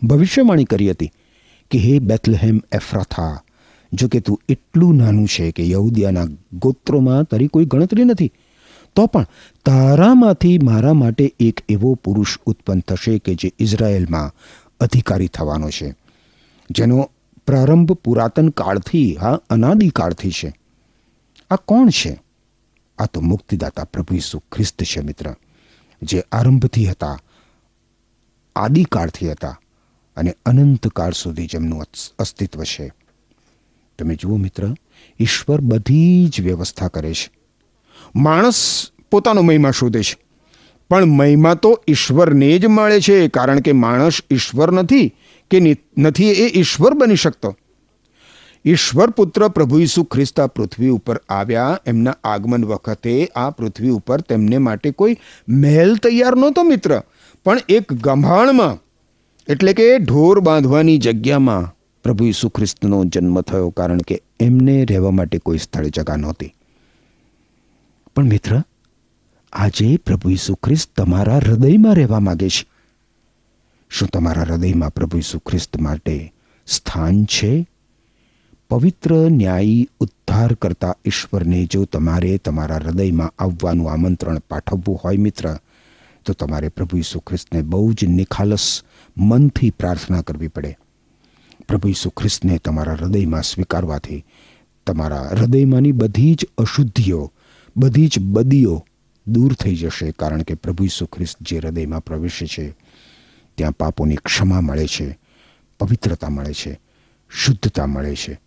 ભવિષ્યવાણી 0.07 0.65
કરી 0.65 0.91
હતી 0.91 1.13
કે 1.71 1.79
હે 1.79 1.95
બેથલહેમ 1.99 2.61
એફ્રાથા, 2.73 3.35
જો 3.93 4.09
કે 4.09 4.21
તું 4.21 4.41
એટલું 4.49 4.97
નાનું 4.97 5.29
છે 5.29 5.51
કે 5.53 5.69
યહુદિયાના 5.71 6.29
ગોત્રોમાં 6.59 7.25
તારી 7.25 7.49
કોઈ 7.49 7.65
ગણતરી 7.65 8.05
નથી, 8.05 8.33
તો 8.97 9.07
પણ 9.07 9.27
તારામાંથી 9.65 10.59
મારા 10.59 10.95
માટે 10.95 11.33
એક 11.41 11.65
એવો 11.69 11.95
પુરુષ 11.95 12.39
ઉત્પન્ન 12.47 12.85
થશે 12.89 13.19
કે 13.19 13.35
જે 13.35 13.53
ઇઝરાયેલમાં 13.59 14.35
અધિકારી 14.81 15.29
થવાનો 15.29 15.71
છે. 15.71 15.95
જેનો 16.71 17.11
પ્રારંભ 17.47 17.93
પુરાતન 17.93 18.49
કાળથી 18.49 19.17
આ 19.17 19.35
અનાદિકાળથી 19.35 20.31
છે. 20.31 20.55
આ 21.51 21.57
કોણ 21.57 21.89
છે? 21.89 22.23
આ 22.99 23.07
તો 23.07 23.21
મુક્તિદાતા 23.21 23.85
પ્રભુ 23.85 24.15
ઈસુ 24.15 24.39
ખ્રિસ્ત 24.39 24.83
છે, 24.83 25.01
મિત્ર. 25.01 25.35
જે 26.03 26.25
આરંભથી 26.33 26.87
હતા 26.87 27.19
આદિકાળથી 28.57 29.31
હતા 29.31 29.61
અને 30.17 30.37
અનંતકાળ 30.47 31.13
સુધી 31.13 31.47
જેમનું 31.47 31.85
અસ્તિત્વ 32.19 32.63
છે. 32.63 32.93
તમે 33.99 34.15
જુઓ, 34.15 34.37
મિત્ર, 34.37 34.75
ઈશ્વર 35.21 35.61
બધી 35.61 36.29
જ 36.29 36.41
વ્યવસ્થા 36.41 36.89
કરે 36.89 37.15
છે. 37.15 37.31
માણસ 38.17 38.91
પોતાનો 39.11 39.43
મહિમા 39.43 39.71
શોધે 39.71 40.03
છે. 40.03 40.17
પણ 40.91 41.05
મહિમા 41.05 41.55
તો 41.55 41.83
ઈશ્વરને 41.89 42.59
જ 42.59 42.67
મળે 42.67 43.01
છે, 43.01 43.29
કારણ 43.29 43.61
કે 43.61 43.73
માણસ 43.73 44.19
ઈશ્વર 44.31 44.71
નથી 44.71 45.15
કે 45.53 45.61
નથી 45.99 46.31
એ 46.31 46.47
ઈશ્વર 46.61 46.95
બની 46.95 47.17
શકતો. 47.17 47.57
ઈશ્વર 48.65 49.11
પુત્ર 49.11 49.49
પ્રભુ 49.49 49.79
ઈસુ 49.79 50.05
ખ્રિસ્ત 50.05 50.41
આ 50.41 50.47
પૃથ્વી 50.47 50.89
ઉપર 50.89 51.21
આવ્યા, 51.29 51.79
એમના 51.87 52.17
આગમન 52.25 52.65
વખતે 52.65 53.15
આ 53.37 53.51
પૃથ્વી 53.51 53.91
ઉપર 53.91 54.21
તેમને 54.21 54.59
માટે 54.59 54.91
કોઈ 54.91 55.17
મહેલ 55.49 55.97
તૈયાર 55.97 56.37
નહોતો 56.37 56.63
મિત્ર, 56.63 57.01
પણ 57.45 57.59
એક 57.69 57.93
ગંભાણમાં, 57.93 58.79
એટલે 59.49 59.73
કે 59.73 59.87
ઢોર 59.99 60.41
બાંધવાની 60.41 60.99
જગ્યામાં 60.99 61.71
પ્રભુ 62.05 62.25
ઈસુ 62.25 62.49
ખ્રિસ્તનો 62.49 63.05
જન્મ 63.05 63.41
થયો, 63.41 63.71
કારણ 63.71 63.99
કે 63.99 64.23
એમને 64.41 64.85
રહેવા 64.85 65.11
માટે 65.11 65.39
કોઈ 65.39 65.59
સ્થળ 65.59 65.87
જગા 65.87 66.17
નહોતી. 66.17 66.53
પણ 68.17 68.25
મિત્ર, 68.25 68.63
આજે 69.53 69.97
પ્રભુ 69.97 70.31
ઈસુ 70.31 70.55
ખ્રિસ્ત 70.55 70.95
તમારા 70.97 71.43
હૃદયમાં 71.47 71.95
રહેવા 71.95 72.21
માંગે 72.21 72.49
છે. 72.49 72.72
શું 73.95 74.09
તમારા 74.09 74.43
હૃદયમાં 74.43 74.95
પ્રભુ 74.95 75.19
ઈસુ 75.19 75.39
ખ્રિસ્ત 75.39 75.81
માટે 75.81 76.33
સ્થાન 76.67 77.25
છે? 77.25 77.69
પવિત્ર 78.71 79.13
ન્યાયી 79.31 79.89
ઉદ્ધાર 80.01 80.55
કરતા 80.55 80.97
ઈશ્વરને 81.05 81.67
જો 81.67 81.85
તમારે 81.85 82.39
તમારા 82.39 82.77
હૃદયમાં 82.77 83.35
આવવાનું 83.39 83.93
આમંત્રણ 83.93 84.39
પાઠવવું 84.39 84.97
હોય 84.97 85.17
મિત્ર, 85.17 85.57
તો 86.25 86.33
તમારે 86.33 86.69
પ્રભુ 86.69 86.97
ઈસુ 86.97 87.21
ખ્રિસ્તને 87.21 87.63
બહુ 87.63 87.93
જ 87.93 88.05
નિખાલસ 88.05 88.83
મનથી 89.17 89.71
પ્રાર્થના 89.71 90.23
કરવી 90.23 90.49
પડે. 90.49 90.79
પ્રભુ 91.69 91.89
ઈસુ 91.89 92.11
ખ્રિસ્તને 92.11 92.59
તમારા 92.59 92.93
હૃદયમાં 92.93 93.43
સ્વીકારવાથી 93.43 94.25
તમારા 94.87 95.29
હૃદયમાંની 95.29 95.93
બધી 95.93 96.35
જ 96.35 96.47
અશુદ્ધિઓ, 96.59 97.33
બધી 97.77 98.07
જ 98.07 98.19
બદીઓ 98.19 98.87
દૂર 99.27 99.53
થઈ 99.53 99.77
જશે, 99.77 100.11
કારણ 100.11 100.43
કે 100.43 100.55
પ્રભુ 100.55 100.85
ઈસુ 100.85 101.07
ખ્રિસ્ત 101.07 101.37
જે 101.41 101.59
હૃદયમાં 101.59 102.05
પ્રવેશે 102.05 102.47
છે 102.47 102.77
ત્યાં 103.55 103.73
પાપોની 103.73 104.17
ક્ષમા 104.17 104.61
મળે 104.61 104.87
છે, 104.87 105.19
પવિત્રતા 105.81 106.29
મળે 106.29 106.53
છે, 106.53 106.81
શુદ્ધતા 107.31 107.87
મળે 107.87 108.15
છે. 108.15 108.41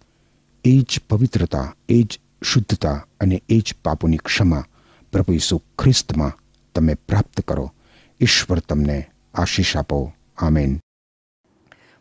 એ 0.64 0.80
જ 0.80 1.02
પવિત્રતા, 1.10 1.76
એ 1.90 2.04
જ 2.04 2.20
શુદ્ધતા 2.44 3.06
અને 3.20 3.42
એ 3.50 3.60
જ 3.60 3.76
પાપોની 3.86 4.18
ક્ષમા 4.18 4.64
પ્રભુ 5.12 5.34
ઈસુ 5.34 5.58
ખ્રિસ્તમાં 5.58 6.32
તમે 6.76 6.94
પ્રાપ્ત 6.94 7.42
કરો. 7.42 7.74
ઈશ્વર 8.22 8.60
તમને 8.60 9.06
આશીષ 9.34 9.78
આપો. 9.78 10.14
આમેન. 10.38 10.80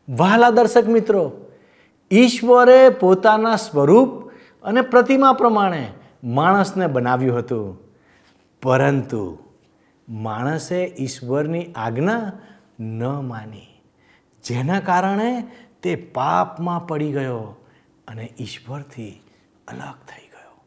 વહાલા 0.09 0.51
દર્શક 0.51 0.89
મિત્રો, 0.89 1.51
ઈશ્વરે 2.13 2.89
પોતાના 2.89 3.57
સ્વરૂપ 3.57 4.31
અને 4.63 4.81
પ્રતિમા 4.81 5.33
પ્રમાણે 5.33 5.93
માણસને 6.25 6.87
બનાવ્યું 6.87 7.39
હતું. 7.39 7.79
પરંતુ 8.63 9.39
માણસે 10.09 10.95
ઈશ્વરની 10.99 11.73
આજ્ઞા 11.77 12.33
ન 12.81 13.05
માની. 13.05 13.83
જેના 14.45 14.81
કારણે 14.81 15.47
તે 15.83 15.95
પાપમાં 15.95 16.87
પડી 16.87 17.13
ગયો 17.13 17.39
અને 18.09 18.33
ઈશ્વરથી 18.41 19.23
અલગ 19.69 19.95
થઈ 20.09 20.27
ગયો. 20.27 20.65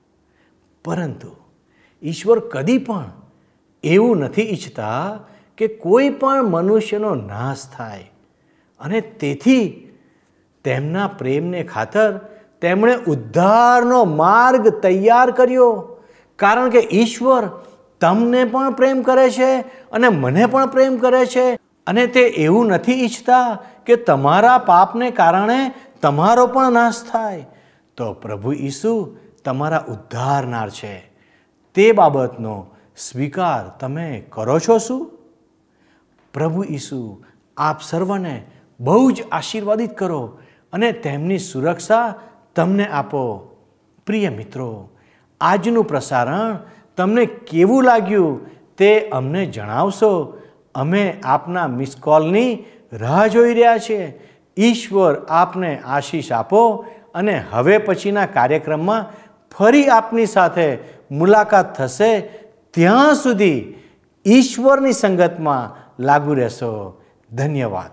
પરંતુ 0.86 1.36
ઈશ્વર 2.04 2.40
કદી 2.40 2.78
પણ 2.78 3.12
એવું 3.84 4.18
નથી 4.18 4.42
ઈચ્છતા 4.42 5.20
કે 5.58 5.68
કોઈ 5.68 6.10
પણ 6.10 6.44
મનુષ્યનો 6.44 7.16
નાશ 7.16 7.70
થાય 7.78 8.12
અને 8.80 9.02
તેથી 9.02 9.90
તેમના 10.64 11.08
પ્રેમને 11.08 11.64
ખાતર 11.64 12.18
તેમણે 12.62 12.96
ઉદ્ધારનો 12.96 14.06
માર્ગ 14.06 14.68
તૈયાર 14.68 15.32
કર્યો. 15.32 15.98
કારણ 16.36 16.70
કે 16.70 16.80
ઈશ્વર 16.92 17.50
તમને 18.02 18.46
પણ 18.46 18.74
પ્રેમ 18.74 19.02
કરે 19.02 19.30
છે 19.30 19.60
અને 19.92 20.10
મને 20.10 20.46
પણ 20.46 20.68
પ્રેમ 20.68 20.98
કરે 20.98 21.26
છે. 21.26 21.67
અને 21.88 22.08
તે 22.08 22.22
એવું 22.22 22.68
નથી 22.68 23.06
ઈચ્છતા 23.06 23.58
કે 23.86 23.96
તમારા 23.96 24.58
પાપને 24.58 25.12
કારણે 25.12 25.72
તમારો 26.02 26.48
પણ 26.48 26.72
નાશ 26.72 27.04
થાય. 27.12 27.46
તો 27.98 28.14
પ્રભુ 28.14 28.52
ઈસુ 28.52 29.18
તમારા 29.46 29.86
ઉદ્ધારનાર 29.90 30.70
છે. 30.70 31.12
તે 31.76 31.92
બાબતનો 31.92 32.66
સ્વીકાર 32.98 33.78
તમે 33.80 34.24
કરો 34.30 34.60
છો 34.60 34.78
શું? 34.78 35.12
પ્રભુ 36.34 36.64
ઈસુ, 36.70 37.24
આપ 37.58 37.82
સર્વને 37.82 38.46
બહુ 38.80 39.12
જ 39.12 39.24
આશીર્વાદિત 39.32 39.98
કરો 39.98 40.40
અને 40.74 40.92
તેમની 40.92 41.38
સુરક્ષા 41.38 42.16
તમને 42.56 42.88
આપો. 42.88 43.56
પ્રિય 44.06 44.30
મિત્રો, 44.30 44.90
આજનું 45.42 45.86
પ્રસારણ 45.86 46.58
તમને 46.98 47.26
કેવું 47.26 47.84
લાગ્યું 47.84 48.46
તે 48.78 49.10
અમને 49.10 49.46
જણાવશો. 49.46 50.42
અમે 50.78 51.04
આપના 51.24 51.68
મિસ 51.68 51.96
કોલની 51.96 52.64
રાહ 52.94 53.28
જોઈ 53.28 53.54
રહ્યા 53.54 53.78
છીએ. 53.78 54.20
ઈશ્વર 54.58 55.14
આપને 55.30 55.80
આશીષ 55.80 56.32
આપો 56.32 56.86
અને 57.16 57.44
હવે 57.52 57.78
પછીના 57.78 58.26
કાર્યક્રમમાં 58.26 59.06
ફરી 59.58 59.88
આપની 59.88 60.26
સાથે 60.26 60.78
મુલાકાત 61.12 61.78
થશે. 61.78 62.20
ત્યાં 62.74 63.16
સુધી 63.16 63.74
ઈશ્વરની 64.28 64.94
સંગતમાં 64.94 65.64
લાગુ 66.04 66.34
રહેશો. 66.34 66.74
ધન્યવાદ. 67.32 67.92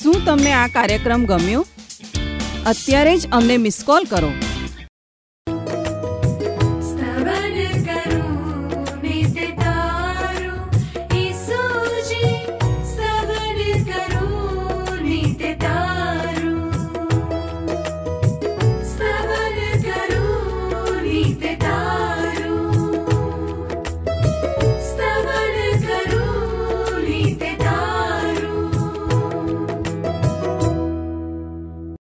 શું 0.00 0.24
તમને 0.26 0.52
આ 0.52 0.66
કાર્યક્રમ 0.66 1.24
ગમ્યો? 1.24 1.66
અત્યારે 2.66 3.16
જ 3.16 3.28
અમને 3.32 3.56
મિસ 3.56 3.82
કોલ 3.86 4.04
કરો. 4.10 4.30